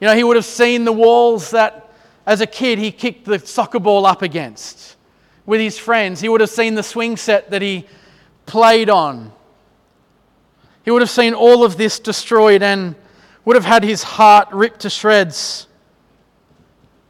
[0.00, 1.92] You know, he would have seen the walls that
[2.24, 4.94] as a kid he kicked the soccer ball up against
[5.46, 6.20] with his friends.
[6.20, 7.84] He would have seen the swing set that he
[8.48, 9.32] played on.
[10.84, 12.96] He would have seen all of this destroyed and
[13.44, 15.68] would have had his heart ripped to shreds.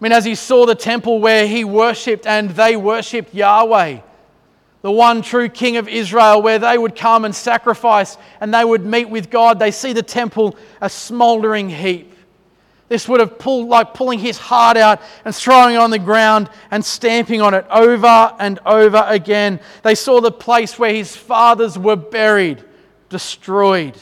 [0.01, 4.01] I mean, as he saw the temple where he worshipped and they worshipped Yahweh,
[4.83, 8.85] the one true King of Israel, where they would come and sacrifice and they would
[8.85, 12.15] meet with God, they see the temple a smouldering heap.
[12.89, 16.49] This would have pulled like pulling his heart out and throwing it on the ground
[16.71, 19.61] and stamping on it over and over again.
[19.83, 22.65] They saw the place where his fathers were buried,
[23.11, 23.99] destroyed.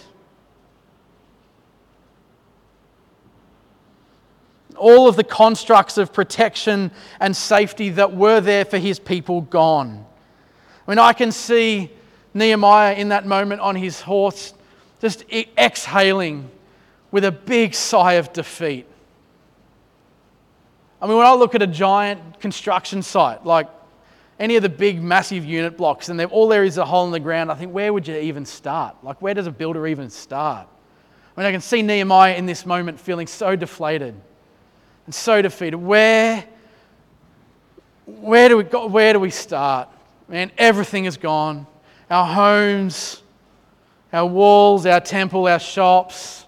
[4.76, 10.07] All of the constructs of protection and safety that were there for his people gone.
[10.87, 11.91] I mean, I can see
[12.34, 14.55] Nehemiah in that moment on his horse
[15.01, 15.24] just
[15.59, 16.51] exhaling
[17.17, 18.87] with a big sigh of defeat.
[21.01, 23.71] I mean, when I look at a giant construction site, like
[24.39, 27.19] any of the big, massive unit blocks, and all there is a hole in the
[27.19, 29.03] ground, I think, where would you even start?
[29.03, 30.69] Like, where does a builder even start?
[31.35, 34.14] I mean, I can see Nehemiah in this moment feeling so deflated
[35.07, 35.79] and so defeated.
[35.79, 36.45] Where,
[38.05, 39.89] where, do, we go, where do we start?
[40.29, 41.67] Man, everything is gone.
[42.11, 43.23] Our homes,
[44.12, 46.43] our walls, our temple, our shops,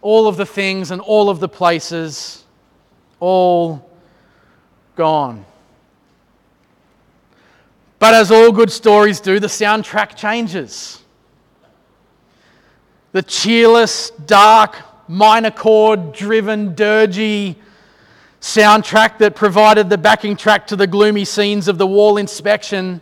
[0.00, 2.44] all of the things and all of the places,
[3.20, 3.88] all
[4.96, 5.44] gone.
[7.98, 11.02] But as all good stories do, the soundtrack changes.
[13.12, 14.76] The cheerless, dark,
[15.08, 17.56] minor chord driven, dirgy
[18.40, 23.00] soundtrack that provided the backing track to the gloomy scenes of the wall inspection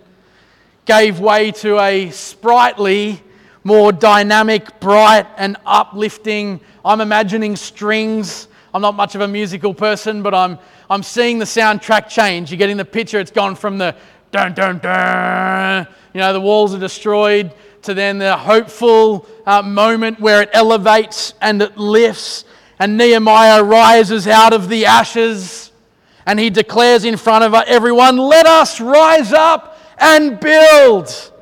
[0.86, 3.22] gave way to a sprightly,
[3.66, 6.60] more dynamic, bright, and uplifting.
[6.84, 8.46] I'm imagining strings.
[8.72, 12.52] I'm not much of a musical person, but I'm, I'm seeing the soundtrack change.
[12.52, 13.18] You're getting the picture.
[13.18, 13.96] It's gone from the
[14.30, 17.52] dun dun dun, you know, the walls are destroyed,
[17.82, 22.44] to then the hopeful uh, moment where it elevates and it lifts.
[22.78, 25.72] And Nehemiah rises out of the ashes
[26.24, 31.32] and he declares in front of everyone, Let us rise up and build.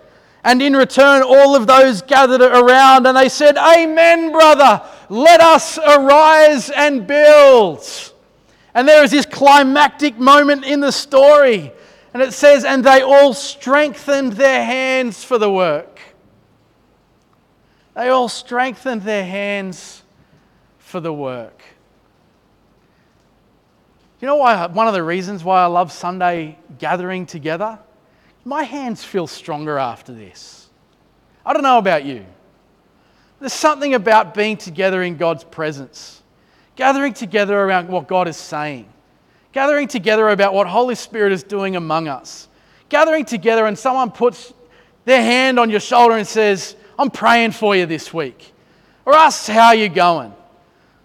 [0.45, 5.78] And in return, all of those gathered around and they said, Amen, brother, let us
[5.78, 7.82] arise and build.
[8.74, 11.72] And there is this climactic moment in the story.
[12.12, 15.99] And it says, And they all strengthened their hands for the work.
[17.95, 20.03] They all strengthened their hands
[20.78, 21.62] for the work.
[24.20, 24.66] You know why?
[24.66, 27.78] One of the reasons why I love Sunday gathering together?
[28.45, 30.68] My hands feel stronger after this.
[31.45, 32.24] I don't know about you.
[33.40, 36.22] There's something about being together in God's presence,
[36.76, 38.88] gathering together around what God is saying,
[39.53, 42.49] gathering together about what Holy Spirit is doing among us,
[42.88, 44.53] gathering together and someone puts
[45.05, 48.53] their hand on your shoulder and says, I'm praying for you this week,
[49.05, 50.32] or asks how are you're going,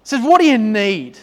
[0.03, 1.17] says, What do you need?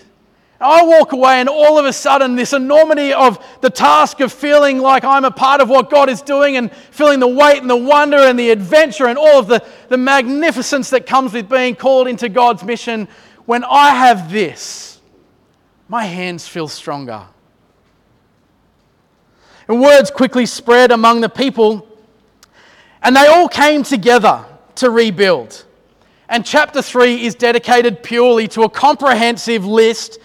[0.60, 4.78] I walk away, and all of a sudden, this enormity of the task of feeling
[4.78, 7.76] like I'm a part of what God is doing and feeling the weight and the
[7.76, 12.08] wonder and the adventure and all of the, the magnificence that comes with being called
[12.08, 13.06] into God's mission.
[13.44, 14.98] When I have this,
[15.88, 17.26] my hands feel stronger.
[19.68, 21.86] And words quickly spread among the people,
[23.02, 24.44] and they all came together
[24.76, 25.64] to rebuild.
[26.30, 30.18] And chapter 3 is dedicated purely to a comprehensive list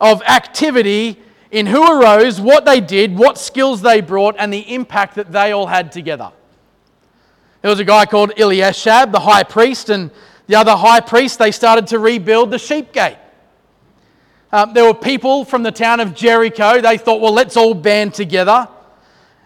[0.00, 1.18] of activity
[1.50, 5.52] in who arose, what they did, what skills they brought, and the impact that they
[5.52, 6.30] all had together.
[7.62, 10.10] There was a guy called Eliashib, the high priest, and
[10.46, 13.18] the other high priest, they started to rebuild the sheep gate.
[14.50, 16.80] Um, there were people from the town of Jericho.
[16.80, 18.66] They thought, well, let's all band together.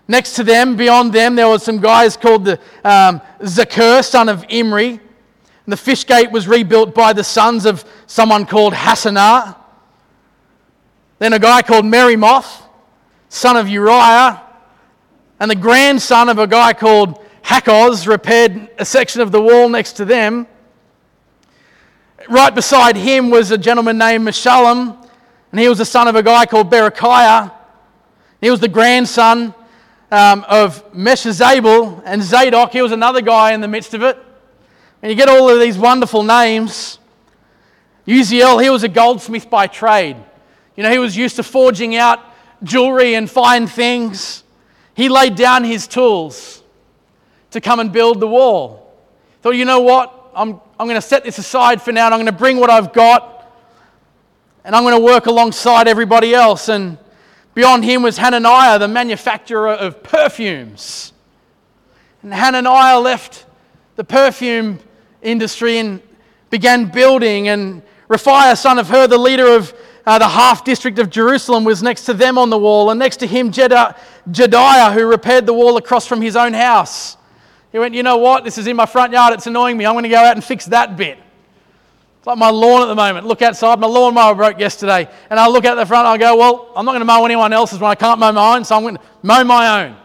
[0.06, 4.44] Next to them, beyond them, there were some guys called the um, Zakur, son of
[4.48, 4.90] Imri.
[4.90, 9.56] And the fish gate was rebuilt by the sons of someone called Hassenaah.
[11.22, 12.62] Then a guy called Meremoth,
[13.28, 14.42] son of Uriah,
[15.38, 19.92] and the grandson of a guy called Hakoz repaired a section of the wall next
[19.92, 20.48] to them.
[22.28, 25.08] Right beside him was a gentleman named Meshullam,
[25.52, 27.52] and he was the son of a guy called Berechiah.
[28.40, 29.54] He was the grandson
[30.10, 32.72] um, of Meshezabel and Zadok.
[32.72, 34.18] He was another guy in the midst of it.
[35.00, 36.98] And you get all of these wonderful names.
[38.08, 40.16] Uziel, he was a goldsmith by trade.
[40.76, 42.20] You know, he was used to forging out
[42.62, 44.42] jewelry and fine things.
[44.94, 46.62] He laid down his tools
[47.50, 48.94] to come and build the wall.
[49.42, 50.30] Thought, you know what?
[50.34, 52.70] I'm, I'm going to set this aside for now and I'm going to bring what
[52.70, 53.32] I've got
[54.64, 56.68] and I'm going to work alongside everybody else.
[56.68, 56.98] And
[57.54, 61.12] beyond him was Hananiah, the manufacturer of perfumes.
[62.22, 63.46] And Hananiah left
[63.96, 64.78] the perfume
[65.20, 66.00] industry and
[66.50, 67.48] began building.
[67.48, 69.74] And Rephaiah, son of Hur, the leader of
[70.04, 73.18] uh, the half district of Jerusalem was next to them on the wall, and next
[73.18, 77.16] to him, Jedaiah, who repaired the wall across from his own house.
[77.70, 78.44] He went, You know what?
[78.44, 79.34] This is in my front yard.
[79.34, 79.86] It's annoying me.
[79.86, 81.18] I'm going to go out and fix that bit.
[82.18, 83.26] It's like my lawn at the moment.
[83.26, 83.80] Look outside.
[83.80, 85.08] My lawnmower broke yesterday.
[85.28, 87.52] And I look out the front I go, Well, I'm not going to mow anyone
[87.52, 89.96] else's when I can't mow own, so I'm going to mow my own.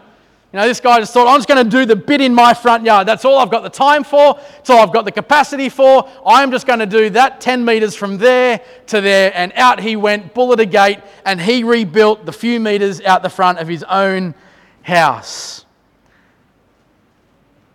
[0.52, 2.54] You know, this guy just thought, I'm just going to do the bit in my
[2.54, 3.06] front yard.
[3.06, 4.40] That's all I've got the time for.
[4.58, 6.08] It's all I've got the capacity for.
[6.24, 9.30] I'm just going to do that 10 metres from there to there.
[9.34, 13.28] And out he went, bullet a gate, and he rebuilt the few metres out the
[13.28, 14.34] front of his own
[14.80, 15.66] house.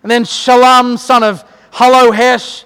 [0.01, 2.65] And then Shallum, son of Hallohesh,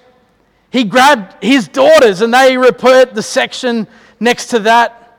[0.70, 3.86] he grabbed his daughters and they repaired the section
[4.20, 5.18] next to that.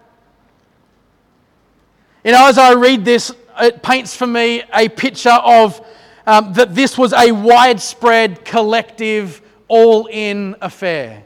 [2.24, 5.86] You know, as I read this, it paints for me a picture of
[6.26, 11.24] um, that this was a widespread, collective, all in affair.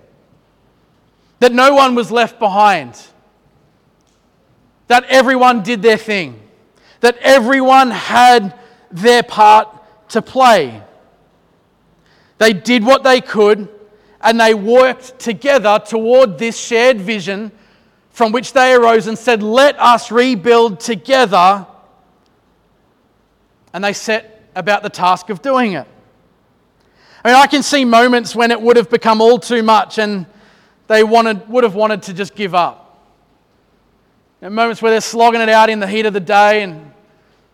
[1.40, 3.02] That no one was left behind.
[4.88, 6.40] That everyone did their thing.
[7.02, 8.58] That everyone had
[8.92, 9.68] their part
[10.10, 10.82] to play.
[12.38, 13.68] They did what they could
[14.22, 17.52] and they worked together toward this shared vision
[18.10, 21.68] from which they arose and said, Let us rebuild together
[23.74, 25.88] and they set about the task of doing it.
[27.24, 30.26] I mean, I can see moments when it would have become all too much and
[30.88, 33.02] they wanted, would have wanted to just give up.
[34.42, 36.92] moments where they're slogging it out in the heat of the day and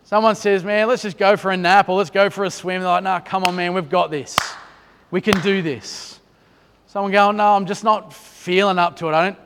[0.03, 2.82] someone says, Man, let's just go for a nap or let's go for a swim.
[2.82, 4.38] They're like, No, come on, man, we've got this.
[5.11, 6.20] We can do this.
[6.88, 9.13] Someone going, No, I'm just not feeling up to it.
[9.13, 9.39] I don't,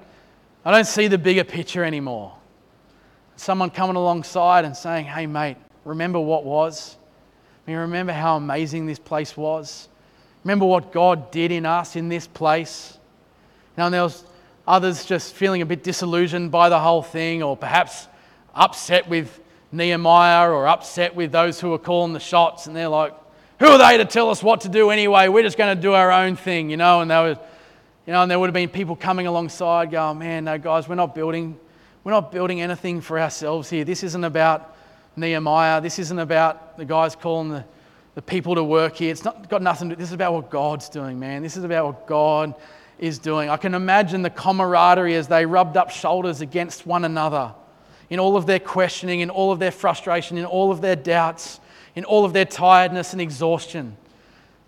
[0.64, 2.34] I don't see the bigger picture anymore.
[3.36, 6.96] Someone coming alongside and saying, Hey, mate, remember what was?
[7.66, 9.88] I mean, remember how amazing this place was?
[10.44, 12.98] Remember what God did in us in this place?
[13.78, 14.24] Now, there was
[14.68, 18.08] others just feeling a bit disillusioned by the whole thing, or perhaps
[18.54, 19.40] upset with
[19.72, 23.14] Nehemiah, or upset with those who were calling the shots, and they're like,
[23.60, 25.30] "Who are they to tell us what to do anyway?
[25.30, 27.02] We're just going to do our own thing," you know.
[27.02, 27.38] And they were,
[28.06, 30.96] you know, and there would have been people coming alongside, going, "Man, no, guys, we're
[30.96, 31.58] not building,
[32.04, 33.84] we're not building anything for ourselves here.
[33.84, 34.76] This isn't about."
[35.16, 35.82] Nehemiah.
[35.82, 37.66] This isn't about the guys calling the,
[38.16, 39.12] the people to work here.
[39.12, 40.00] It's not got nothing to do.
[40.00, 41.44] This is about what God's doing, man.
[41.44, 42.56] This is about what God
[43.00, 43.50] is doing.
[43.50, 47.54] I can imagine the camaraderie as they rubbed up shoulders against one another
[48.10, 51.60] in all of their questioning, in all of their frustration, in all of their doubts,
[51.96, 53.98] in all of their tiredness and exhaustion.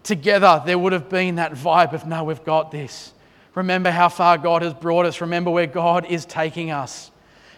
[0.04, 3.14] Together, there would have been that vibe of, no, we've got this.
[3.56, 5.22] Remember how far God has brought us.
[5.22, 7.10] Remember where God is taking us.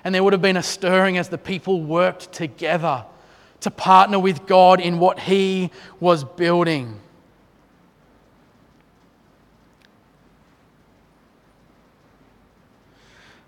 [0.08, 3.04] And there would have been a stirring as the people worked together
[3.60, 7.02] to partner with God in what he was building.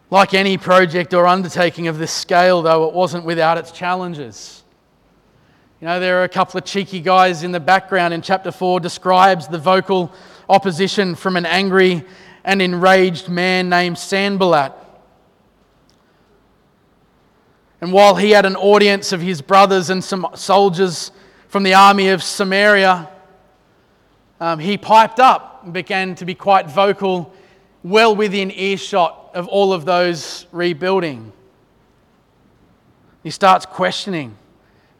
[0.09, 4.61] Like any project or undertaking of this scale, though, it wasn't without its challenges.
[5.79, 8.81] You know, there are a couple of cheeky guys in the background in chapter 4
[8.81, 10.11] describes the vocal
[10.49, 12.03] opposition from an angry
[12.43, 14.73] and enraged man named Sanballat.
[17.81, 21.11] And while he had an audience of his brothers and some soldiers
[21.47, 23.09] from the army of Samaria,
[24.39, 27.33] um, he piped up and began to be quite vocal,
[27.83, 31.31] well within earshot of all of those rebuilding.
[33.23, 34.35] He starts questioning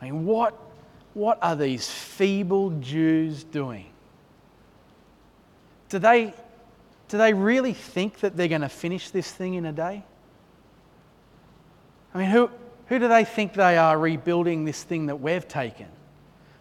[0.01, 0.57] I mean, what,
[1.13, 3.85] what are these feeble Jews doing?
[5.89, 6.33] Do they,
[7.07, 10.03] do they really think that they're going to finish this thing in a day?
[12.13, 12.49] I mean, who,
[12.89, 15.85] who do they think they are rebuilding this thing that we've taken?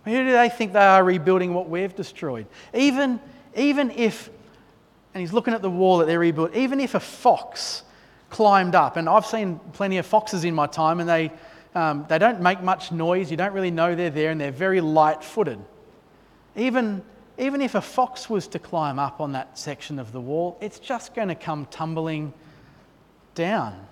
[0.04, 2.46] Who do they think they are rebuilding what we've destroyed?
[2.74, 3.18] Even,
[3.56, 4.30] even if,
[5.14, 7.82] and he's looking at the wall that they're rebuilding, even if a fox
[8.28, 11.32] climbed up, and I've seen plenty of foxes in my time, and they,
[11.74, 14.82] um, they don't make much noise, you don't really know they're there, and they're very
[14.82, 15.58] light footed.
[16.56, 17.02] Even,
[17.38, 20.78] even if a fox was to climb up on that section of the wall, it's
[20.78, 22.34] just going to come tumbling
[23.34, 23.86] down.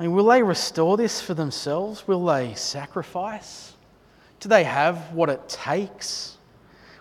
[0.00, 2.08] I mean, will they restore this for themselves?
[2.08, 3.74] Will they sacrifice?
[4.40, 6.38] Do they have what it takes?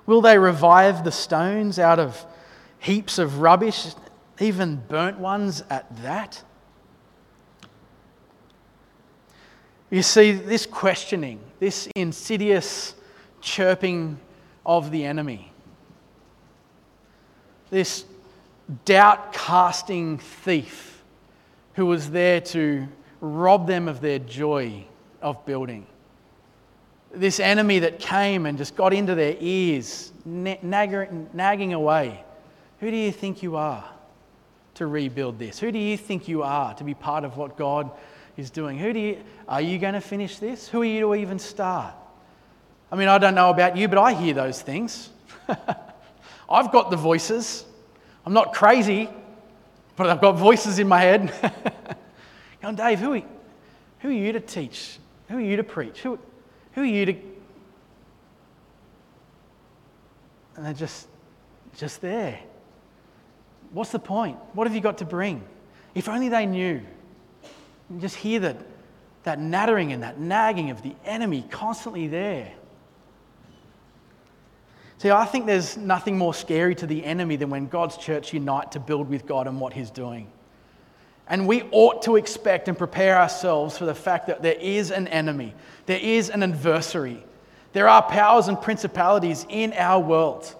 [0.06, 2.26] Will they revive the stones out of
[2.78, 3.88] heaps of rubbish,
[4.42, 6.44] even burnt ones at that?
[9.90, 12.96] You see, this questioning, this insidious
[13.40, 14.20] chirping
[14.66, 15.54] of the enemy,
[17.70, 18.04] this
[18.84, 20.89] doubt casting thief
[21.80, 22.86] who was there to
[23.22, 24.86] rob them of their joy
[25.22, 25.88] of building.
[27.14, 32.22] This enemy that came and just got into their ears, nagging away.
[32.82, 33.90] Who do you think you are
[34.74, 35.58] to rebuild this?
[35.58, 37.90] Who do you think you are to be part of what God
[38.36, 38.78] is doing?
[38.78, 40.68] Who do you, are you going to finish this?
[40.68, 41.94] Who are you to even start?
[42.92, 45.12] I mean, I don't know about you, but I hear those things.
[46.50, 47.64] I've got the voices.
[48.26, 49.10] I'm not crazy,
[50.00, 51.30] but I've got voices in my head.
[52.62, 53.22] going, Dave, who are,
[54.00, 54.98] who are you to teach?
[55.28, 56.00] Who are you to preach?
[56.00, 56.18] Who,
[56.72, 57.16] who are you to.
[60.56, 61.10] And they're just,
[61.76, 62.40] just there.
[63.74, 64.38] What's the point?
[64.54, 65.44] What have you got to bring?
[65.94, 66.82] If only they knew.
[67.90, 68.56] You just hear that,
[69.24, 72.54] that nattering and that nagging of the enemy constantly there.
[75.00, 78.74] See, I think there's nothing more scary to the enemy than when God's church unite
[78.74, 80.30] to build with God and what He's doing.
[81.30, 85.08] And we ought to expect and prepare ourselves for the fact that there is an
[85.08, 87.24] enemy, there is an adversary.
[87.72, 90.54] There are powers and principalities in our world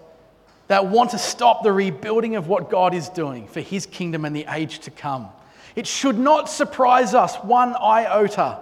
[0.68, 4.34] that want to stop the rebuilding of what God is doing for His kingdom and
[4.34, 5.28] the age to come.
[5.76, 8.60] It should not surprise us one iota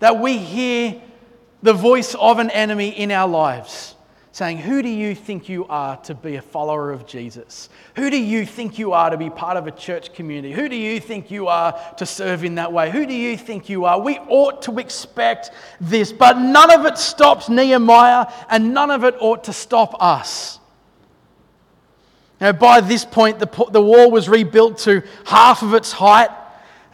[0.00, 1.00] that we hear
[1.62, 3.94] the voice of an enemy in our lives
[4.32, 7.68] saying, Who do you think you are to be a follower of Jesus?
[7.96, 10.52] Who do you think you are to be part of a church community?
[10.52, 12.90] Who do you think you are to serve in that way?
[12.90, 14.00] Who do you think you are?
[14.00, 15.50] We ought to expect
[15.80, 20.58] this, but none of it stops Nehemiah and none of it ought to stop us.
[22.40, 26.30] Now, by this point, the, the wall was rebuilt to half of its height,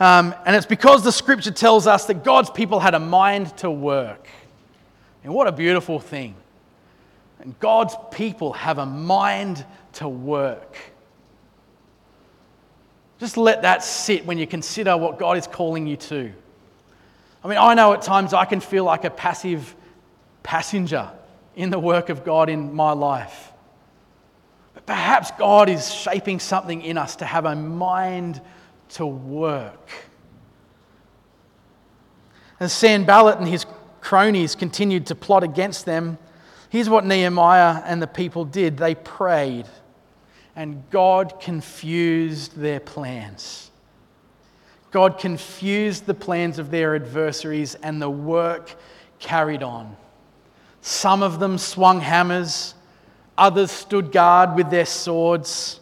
[0.01, 3.71] um, and it's because the scripture tells us that God's people had a mind to
[3.71, 4.27] work.
[5.23, 6.35] And what a beautiful thing.
[7.41, 9.65] And God's people have a mind
[9.95, 10.77] to work.
[13.19, 16.33] Just let that sit when you consider what God is calling you to.
[17.43, 19.75] I mean, I know at times I can feel like a passive
[20.43, 21.11] passenger
[21.55, 23.53] in the work of God in my life.
[24.75, 28.41] But perhaps God is shaping something in us to have a mind
[28.91, 29.91] to work.
[32.61, 33.67] As Sanballat and his
[34.01, 36.19] cronies continued to plot against them,
[36.69, 39.67] Here's what Nehemiah and the people did they prayed,
[40.55, 43.71] and God confused their plans.
[44.91, 48.75] God confused the plans of their adversaries, and the work
[49.19, 49.97] carried on.
[50.81, 52.75] Some of them swung hammers,
[53.37, 55.81] others stood guard with their swords.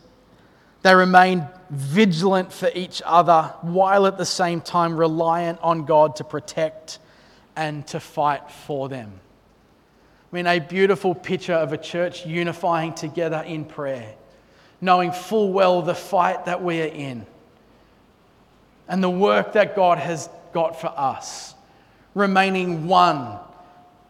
[0.82, 6.24] They remained vigilant for each other while at the same time reliant on God to
[6.24, 6.98] protect
[7.56, 9.20] and to fight for them.
[10.34, 14.16] I mean, a beautiful picture of a church unifying together in prayer,
[14.80, 17.24] knowing full well the fight that we are in.
[18.88, 21.54] and the work that God has got for us,
[22.16, 23.38] remaining one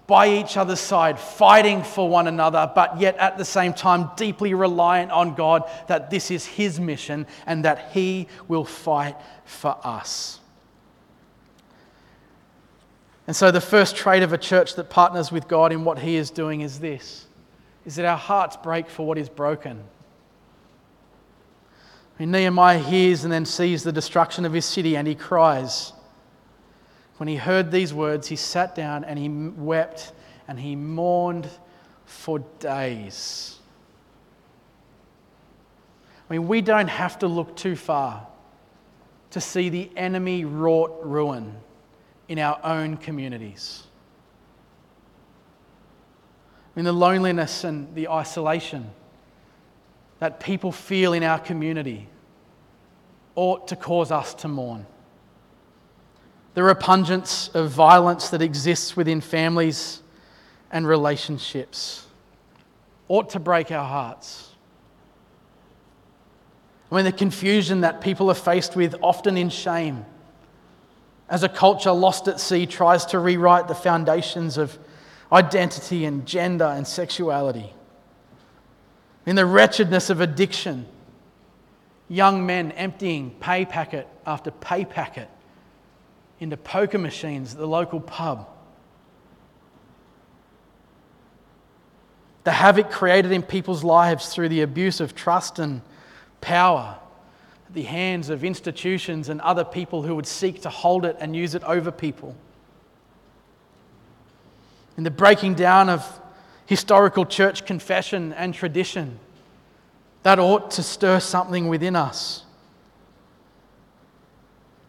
[0.06, 4.54] by each other's side, fighting for one another, but yet at the same time deeply
[4.54, 10.40] reliant on God that this is His mission and that He will fight for us.
[13.26, 16.16] And so, the first trait of a church that partners with God in what He
[16.16, 17.26] is doing is this
[17.84, 19.82] is that our hearts break for what is broken.
[22.16, 25.92] When Nehemiah hears and then sees the destruction of his city and he cries.
[27.16, 30.12] When he heard these words, he sat down and he wept
[30.48, 31.48] and he mourned
[32.06, 33.58] for days.
[36.28, 38.26] I mean, we don't have to look too far
[39.30, 41.56] to see the enemy wrought ruin
[42.28, 43.84] in our own communities.
[46.74, 48.90] I mean, the loneliness and the isolation
[50.18, 52.08] that people feel in our community
[53.34, 54.86] ought to cause us to mourn.
[56.54, 60.00] The repugnance of violence that exists within families
[60.70, 62.06] and relationships
[63.08, 64.50] ought to break our hearts.
[66.90, 70.06] I mean, the confusion that people are faced with, often in shame,
[71.28, 74.78] as a culture lost at sea tries to rewrite the foundations of
[75.32, 77.72] identity and gender and sexuality.
[79.26, 80.86] In the wretchedness of addiction,
[82.08, 85.28] young men emptying pay packet after pay packet
[86.40, 88.48] into poker machines at the local pub.
[92.44, 95.80] The havoc created in people's lives through the abuse of trust and
[96.42, 96.98] power
[97.72, 101.54] the hands of institutions and other people who would seek to hold it and use
[101.54, 102.36] it over people
[104.96, 106.20] in the breaking down of
[106.66, 109.18] historical church confession and tradition.
[110.22, 112.44] That ought to stir something within us.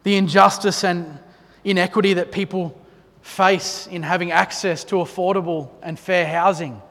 [0.03, 1.19] The injustice and
[1.63, 2.80] inequity that people
[3.21, 6.82] face in having access to affordable and fair housing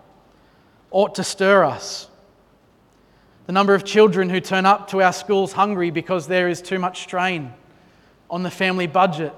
[0.91, 2.09] ought to stir us.
[3.47, 6.79] The number of children who turn up to our schools hungry because there is too
[6.79, 7.53] much strain
[8.31, 9.35] on the family budget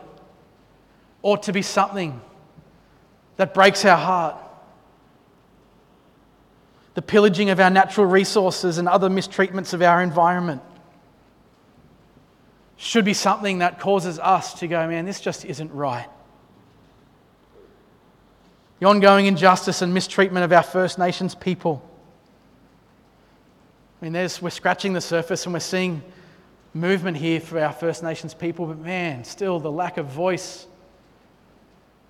[1.23, 2.21] ought to be something
[3.37, 4.37] that breaks our heart.
[6.95, 10.63] The pillaging of our natural resources and other mistreatments of our environment
[12.77, 16.09] should be something that causes us to go, man, this just isn't right.
[18.79, 21.83] The ongoing injustice and mistreatment of our First Nations people.
[24.01, 26.03] I mean, there's, we're scratching the surface and we're seeing
[26.74, 30.66] movement here for our First Nations people, but man, still the lack of voice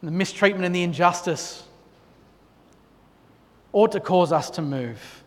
[0.02, 1.64] the mistreatment and the injustice
[3.72, 5.24] ought to cause us to move.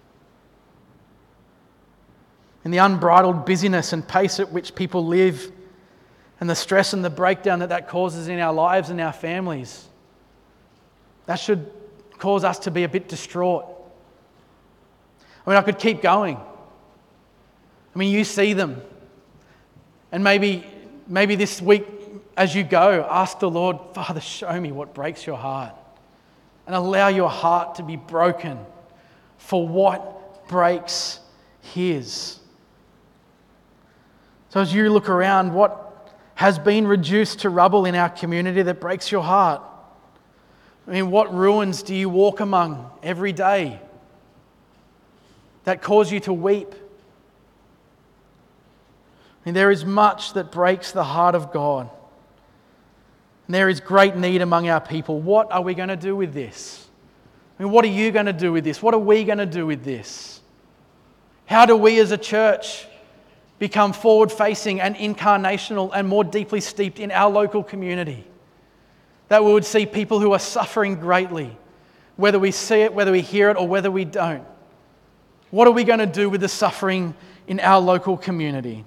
[2.64, 5.52] And the unbridled busyness and pace at which people live,
[6.40, 9.86] and the stress and the breakdown that that causes in our lives and our families,
[11.26, 11.70] that should
[12.18, 13.66] cause us to be a bit distraught.
[15.46, 16.38] I mean, I could keep going.
[17.94, 18.82] I mean, you see them.
[20.12, 20.66] And maybe,
[21.08, 21.86] maybe this week
[22.40, 25.76] as you go, ask the Lord, Father, show me what breaks your heart.
[26.66, 28.60] And allow your heart to be broken
[29.38, 31.20] for what breaks
[31.62, 32.40] His.
[34.50, 38.80] So, as you look around, what has been reduced to rubble in our community that
[38.80, 39.62] breaks your heart?
[40.88, 43.82] I mean, what ruins do you walk among every day
[45.66, 46.74] that cause you to weep?
[49.56, 51.90] There is much that breaks the heart of God.
[53.48, 55.20] And there is great need among our people.
[55.20, 56.88] What are we going to do with this?
[57.58, 58.82] I mean, what are you going to do with this?
[58.82, 60.40] What are we going to do with this?
[61.46, 62.88] How do we as a church
[63.58, 68.24] become forward facing and incarnational and more deeply steeped in our local community?
[69.30, 71.58] That we would see people who are suffering greatly,
[72.18, 74.46] whether we see it, whether we hear it, or whether we don't.
[75.50, 77.16] What are we going to do with the suffering
[77.48, 78.86] in our local community?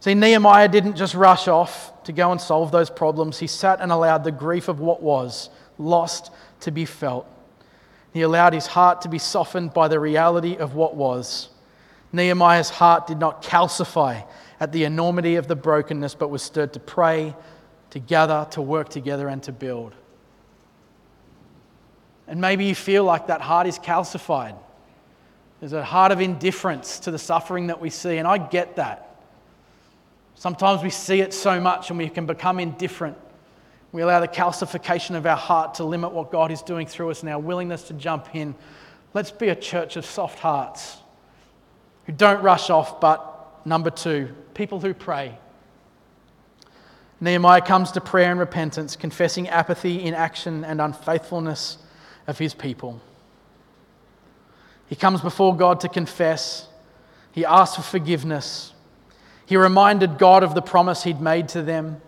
[0.00, 3.38] See, Nehemiah didn't just rush off to go and solve those problems.
[3.38, 6.30] He sat and allowed the grief of what was lost
[6.60, 7.26] to be felt.
[8.12, 11.48] He allowed his heart to be softened by the reality of what was.
[12.12, 14.24] Nehemiah's heart did not calcify
[14.60, 17.34] at the enormity of the brokenness, but was stirred to pray,
[17.90, 19.94] to gather, to work together, and to build.
[22.26, 24.56] And maybe you feel like that heart is calcified.
[25.60, 29.17] There's a heart of indifference to the suffering that we see, and I get that.
[30.38, 33.18] Sometimes we see it so much and we can become indifferent.
[33.90, 37.22] We allow the calcification of our heart to limit what God is doing through us
[37.22, 38.54] and our willingness to jump in.
[39.14, 40.98] Let's be a church of soft hearts
[42.06, 45.36] who don't rush off, but number two, people who pray.
[47.20, 51.78] Nehemiah comes to prayer and repentance, confessing apathy, inaction, and unfaithfulness
[52.28, 53.00] of his people.
[54.86, 56.68] He comes before God to confess.
[57.32, 58.72] He asks for forgiveness.
[59.48, 62.02] He reminded God of the promise he'd made to them.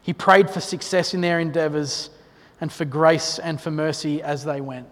[0.00, 2.08] He prayed for success in their endeavors
[2.60, 4.86] and for grace and for mercy as they went.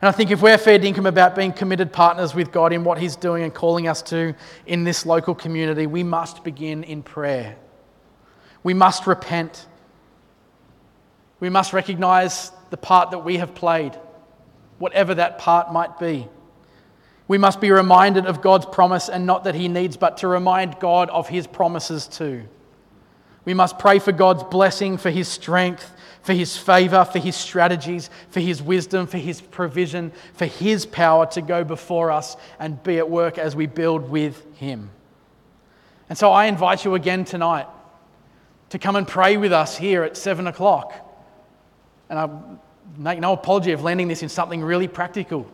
[0.00, 2.96] And I think if we're fair dinkum about being committed partners with God in what
[2.96, 7.54] He's doing and calling us to in this local community, we must begin in prayer.
[8.62, 9.66] We must repent.
[11.38, 13.92] We must recognize the part that we have played,
[14.78, 16.28] whatever that part might be.
[17.28, 20.78] We must be reminded of God's promise and not that He needs, but to remind
[20.80, 22.44] God of His promises too.
[23.44, 25.92] We must pray for God's blessing, for His strength,
[26.22, 31.26] for His favor, for His strategies, for His wisdom, for His provision, for His power
[31.26, 34.90] to go before us and be at work as we build with Him.
[36.08, 37.66] And so I invite you again tonight
[38.70, 40.94] to come and pray with us here at seven o'clock.
[42.08, 42.28] And I
[42.96, 45.46] make no apology of landing this in something really practical.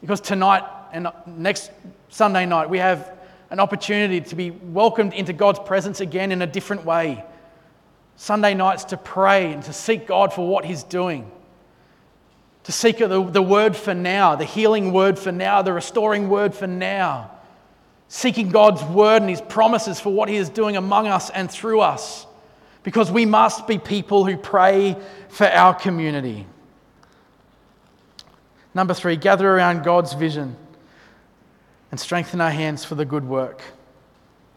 [0.00, 0.62] Because tonight
[0.92, 1.70] and next
[2.08, 3.18] Sunday night, we have
[3.50, 7.24] an opportunity to be welcomed into God's presence again in a different way.
[8.16, 11.30] Sunday nights to pray and to seek God for what He's doing.
[12.64, 16.54] To seek the, the word for now, the healing word for now, the restoring word
[16.54, 17.30] for now.
[18.08, 21.80] Seeking God's word and His promises for what He is doing among us and through
[21.80, 22.26] us.
[22.82, 24.96] Because we must be people who pray
[25.28, 26.46] for our community.
[28.74, 30.56] Number three, gather around God's vision
[31.90, 33.62] and strengthen our hands for the good work.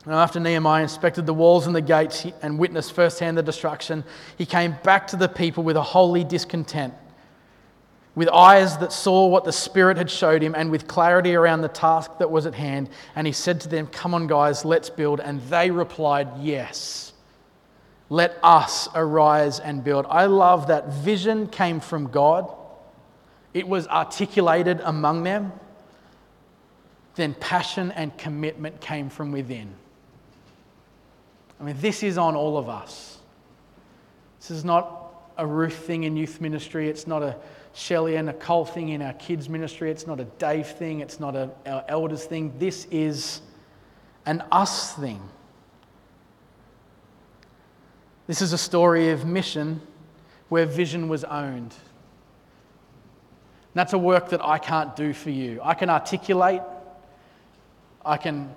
[0.05, 4.03] And after Nehemiah inspected the walls and the gates and witnessed firsthand the destruction,
[4.37, 6.93] he came back to the people with a holy discontent,
[8.13, 11.69] with eyes that saw what the Spirit had showed him, and with clarity around the
[11.69, 12.89] task that was at hand.
[13.15, 15.21] And he said to them, Come on, guys, let's build.
[15.21, 17.13] And they replied, Yes.
[18.09, 20.05] Let us arise and build.
[20.07, 22.53] I love that vision came from God,
[23.53, 25.53] it was articulated among them
[27.15, 29.69] then passion and commitment came from within.
[31.59, 33.19] I mean, this is on all of us.
[34.39, 34.99] This is not
[35.37, 36.89] a Ruth thing in youth ministry.
[36.89, 37.37] It's not a
[37.73, 39.89] Shelley and Nicole thing in our kids' ministry.
[39.89, 40.99] It's not a Dave thing.
[40.99, 42.53] It's not a, our elders thing.
[42.59, 43.41] This is
[44.25, 45.21] an us thing.
[48.27, 49.81] This is a story of mission
[50.49, 51.71] where vision was owned.
[51.71, 55.59] And that's a work that I can't do for you.
[55.63, 56.61] I can articulate
[58.05, 58.53] I can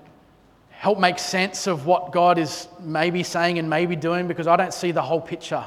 [0.70, 4.74] help make sense of what God is maybe saying and maybe doing because I don't
[4.74, 5.64] see the whole picture.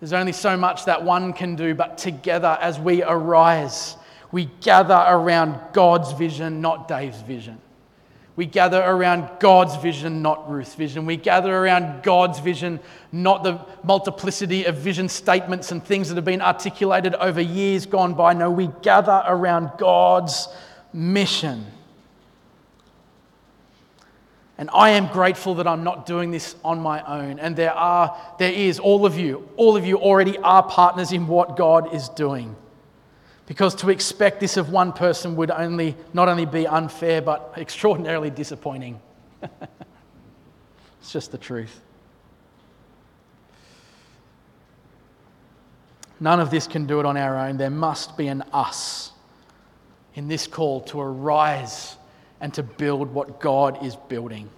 [0.00, 3.96] There's only so much that one can do, but together as we arise,
[4.32, 7.58] we gather around God's vision, not Dave's vision.
[8.36, 11.06] We gather around God's vision, not Ruth's vision.
[11.06, 12.80] We gather around God's vision,
[13.12, 18.14] not the multiplicity of vision statements and things that have been articulated over years gone
[18.14, 18.32] by.
[18.32, 20.48] No, we gather around God's
[20.92, 21.64] mission.
[24.56, 27.40] And I am grateful that I'm not doing this on my own.
[27.40, 31.26] And there are, there is, all of you, all of you already are partners in
[31.26, 32.54] what God is doing.
[33.46, 38.30] Because to expect this of one person would only not only be unfair, but extraordinarily
[38.30, 39.00] disappointing.
[39.42, 41.80] it's just the truth.
[46.20, 47.56] None of this can do it on our own.
[47.56, 49.10] There must be an us
[50.14, 51.96] in this call to arise
[52.44, 54.50] and to build what God is building.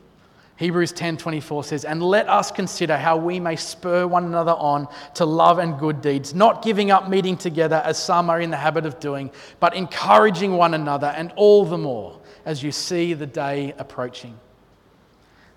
[0.56, 5.24] Hebrews 10:24 says, "And let us consider how we may spur one another on to
[5.24, 8.86] love and good deeds, not giving up meeting together as some are in the habit
[8.86, 9.30] of doing,
[9.60, 14.34] but encouraging one another, and all the more as you see the day approaching."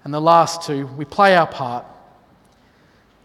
[0.03, 1.84] And the last two, we play our part.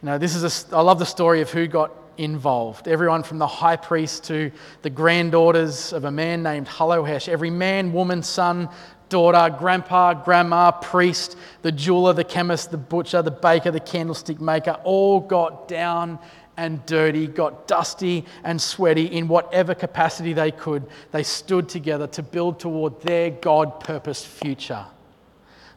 [0.02, 2.86] You know, this is a, I love the story of who got involved.
[2.88, 4.50] Everyone from the high priest to
[4.82, 8.68] the granddaughters of a man named Hallohesh, every man, woman, son,
[9.08, 14.78] daughter, grandpa, grandma, priest, the jeweler, the chemist, the butcher, the baker, the candlestick maker,
[14.84, 16.18] all got down
[16.56, 20.84] and dirty, got dusty and sweaty in whatever capacity they could.
[21.10, 24.86] They stood together to build toward their God purposed future.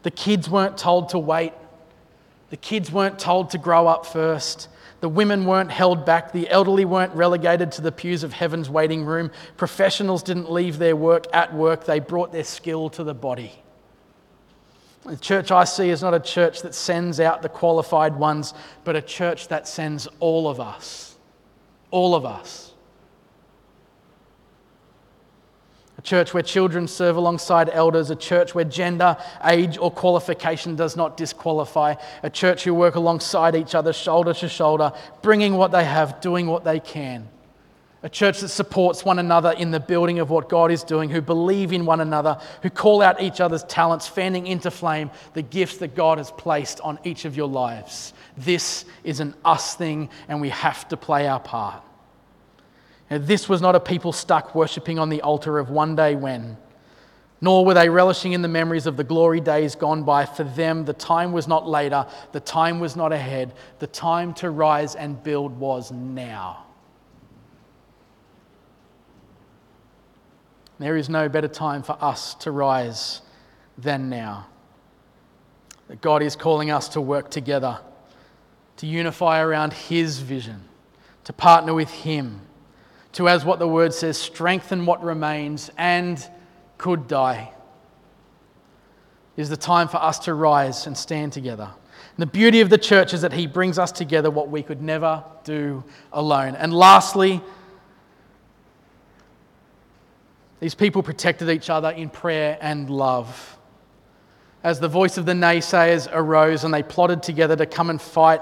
[0.04, 1.54] The kids weren't told to wait,
[2.50, 4.70] the kids weren't told to grow up first.
[5.00, 6.32] The women weren't held back.
[6.32, 9.32] The elderly weren't relegated to the pews of heaven's waiting room.
[9.56, 13.52] Professionals didn't leave their work at work, they brought their skill to the body.
[15.06, 18.96] The church I see is not a church that sends out the qualified ones, but
[18.96, 21.16] a church that sends all of us.
[21.92, 22.74] All of us.
[25.97, 30.96] A church where children serve alongside elders, a church where gender, age, or qualification does
[30.96, 31.94] not disqualify,
[32.24, 36.48] a church who work alongside each other, shoulder to shoulder, bringing what they have, doing
[36.48, 37.28] what they can.
[38.04, 41.20] A church that supports one another in the building of what God is doing, who
[41.20, 45.78] believe in one another, who call out each other's talents, fanning into flame the gifts
[45.80, 48.14] that God has placed on each of your lives.
[48.38, 51.84] This is an us thing, and we have to play our part.
[53.10, 56.58] This was not a people stuck worshipping on the altar of one day when,
[57.40, 60.26] nor were they relishing in the memories of the glory days gone by.
[60.26, 64.50] For them, the time was not later, the time was not ahead, the time to
[64.50, 66.66] rise and build was now.
[70.80, 73.22] There is no better time for us to rise
[73.78, 74.48] than now.
[75.88, 77.80] That God is calling us to work together,
[78.78, 80.66] to unify around His vision,
[81.24, 82.42] to partner with Him
[83.14, 86.24] to, as what the word says, strengthen what remains and
[86.78, 87.52] could die.
[89.36, 91.70] Is the time for us to rise and stand together.
[92.18, 94.82] And the beauty of the church is that He brings us together what we could
[94.82, 96.56] never do alone.
[96.56, 97.42] And lastly,
[100.60, 103.58] these people protected each other in prayer and love.
[104.64, 108.42] As the voice of the naysayers arose and they plotted together to come and fight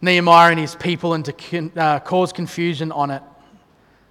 [0.00, 3.22] Nehemiah and his people and to uh, cause confusion on it.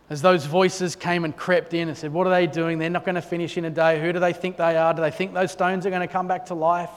[0.09, 2.79] As those voices came and crept in and said, What are they doing?
[2.79, 4.01] They're not going to finish in a day.
[4.01, 4.93] Who do they think they are?
[4.93, 6.91] Do they think those stones are going to come back to life?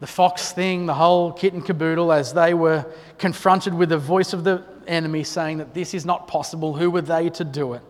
[0.00, 2.86] The fox thing, the whole kit and caboodle, as they were
[3.18, 7.02] confronted with the voice of the enemy saying that this is not possible, who were
[7.02, 7.82] they to do it?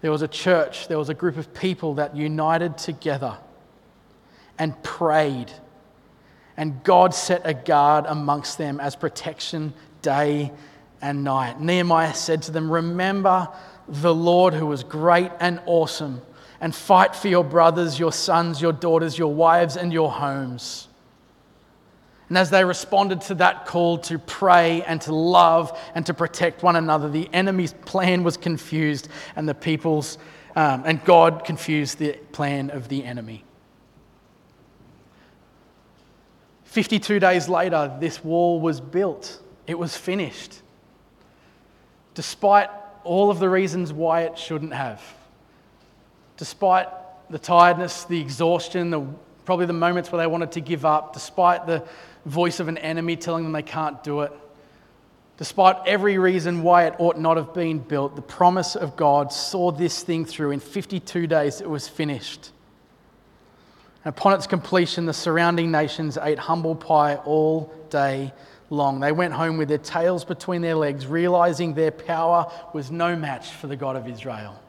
[0.00, 3.36] There was a church, there was a group of people that united together
[4.58, 5.52] and prayed
[6.60, 10.52] and God set a guard amongst them as protection day
[11.00, 11.58] and night.
[11.58, 13.48] Nehemiah said to them, Remember
[13.88, 16.20] the Lord who was great and awesome,
[16.60, 20.88] and fight for your brothers, your sons, your daughters, your wives, and your homes.
[22.28, 26.62] And as they responded to that call to pray and to love and to protect
[26.62, 30.18] one another, the enemy's plan was confused, and the people's
[30.54, 33.44] um, and God confused the plan of the enemy.
[36.70, 40.62] 52 days later, this wall was built, it was finished.
[42.14, 42.70] Despite
[43.02, 45.02] all of the reasons why it shouldn't have.
[46.36, 46.86] Despite
[47.28, 49.04] the tiredness, the exhaustion, the,
[49.44, 51.82] probably the moments where they wanted to give up, despite the
[52.24, 54.32] voice of an enemy telling them they can't do it,
[55.38, 59.72] despite every reason why it ought not have been built, the promise of God saw
[59.72, 60.52] this thing through.
[60.52, 62.52] In 52 days, it was finished.
[64.04, 68.32] And upon its completion, the surrounding nations ate humble pie all day
[68.70, 69.00] long.
[69.00, 73.50] They went home with their tails between their legs, realizing their power was no match
[73.50, 74.59] for the God of Israel.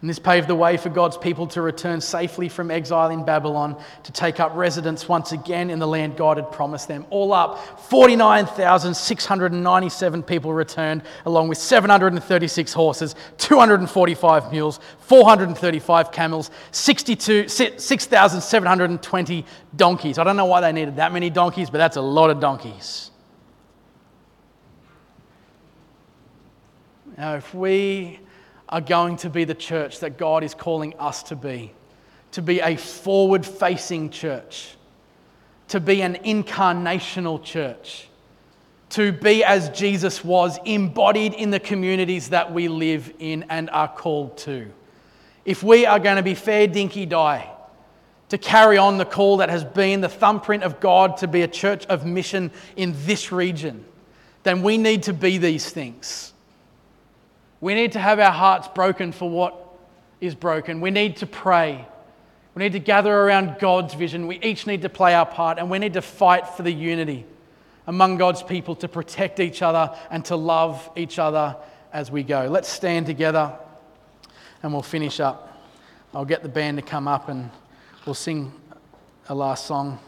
[0.00, 3.76] And this paved the way for God's people to return safely from exile in Babylon
[4.04, 7.04] to take up residence once again in the land God had promised them.
[7.10, 7.58] All up,
[7.90, 19.44] 49,697 people returned, along with 736 horses, 245 mules, 435 camels, 6,720
[19.76, 20.18] donkeys.
[20.18, 23.10] I don't know why they needed that many donkeys, but that's a lot of donkeys.
[27.18, 28.20] Now, if we
[28.70, 31.74] are going to be the church that God is calling us to be
[32.32, 34.76] to be a forward facing church,
[35.68, 38.08] to be an incarnational church,
[38.90, 43.88] to be as Jesus was, embodied in the communities that we live in and are
[43.88, 44.70] called to.
[45.44, 47.50] If we are going to be fair dinky die,
[48.28, 51.48] to carry on the call that has been the thumbprint of God to be a
[51.48, 53.84] church of mission in this region,
[54.44, 56.29] then we need to be these things.
[57.60, 59.54] We need to have our hearts broken for what
[60.20, 60.80] is broken.
[60.80, 61.86] We need to pray.
[62.54, 64.26] We need to gather around God's vision.
[64.26, 67.26] We each need to play our part and we need to fight for the unity
[67.86, 71.56] among God's people to protect each other and to love each other
[71.92, 72.46] as we go.
[72.48, 73.52] Let's stand together
[74.62, 75.58] and we'll finish up.
[76.14, 77.50] I'll get the band to come up and
[78.04, 78.52] we'll sing
[79.28, 79.98] a last song.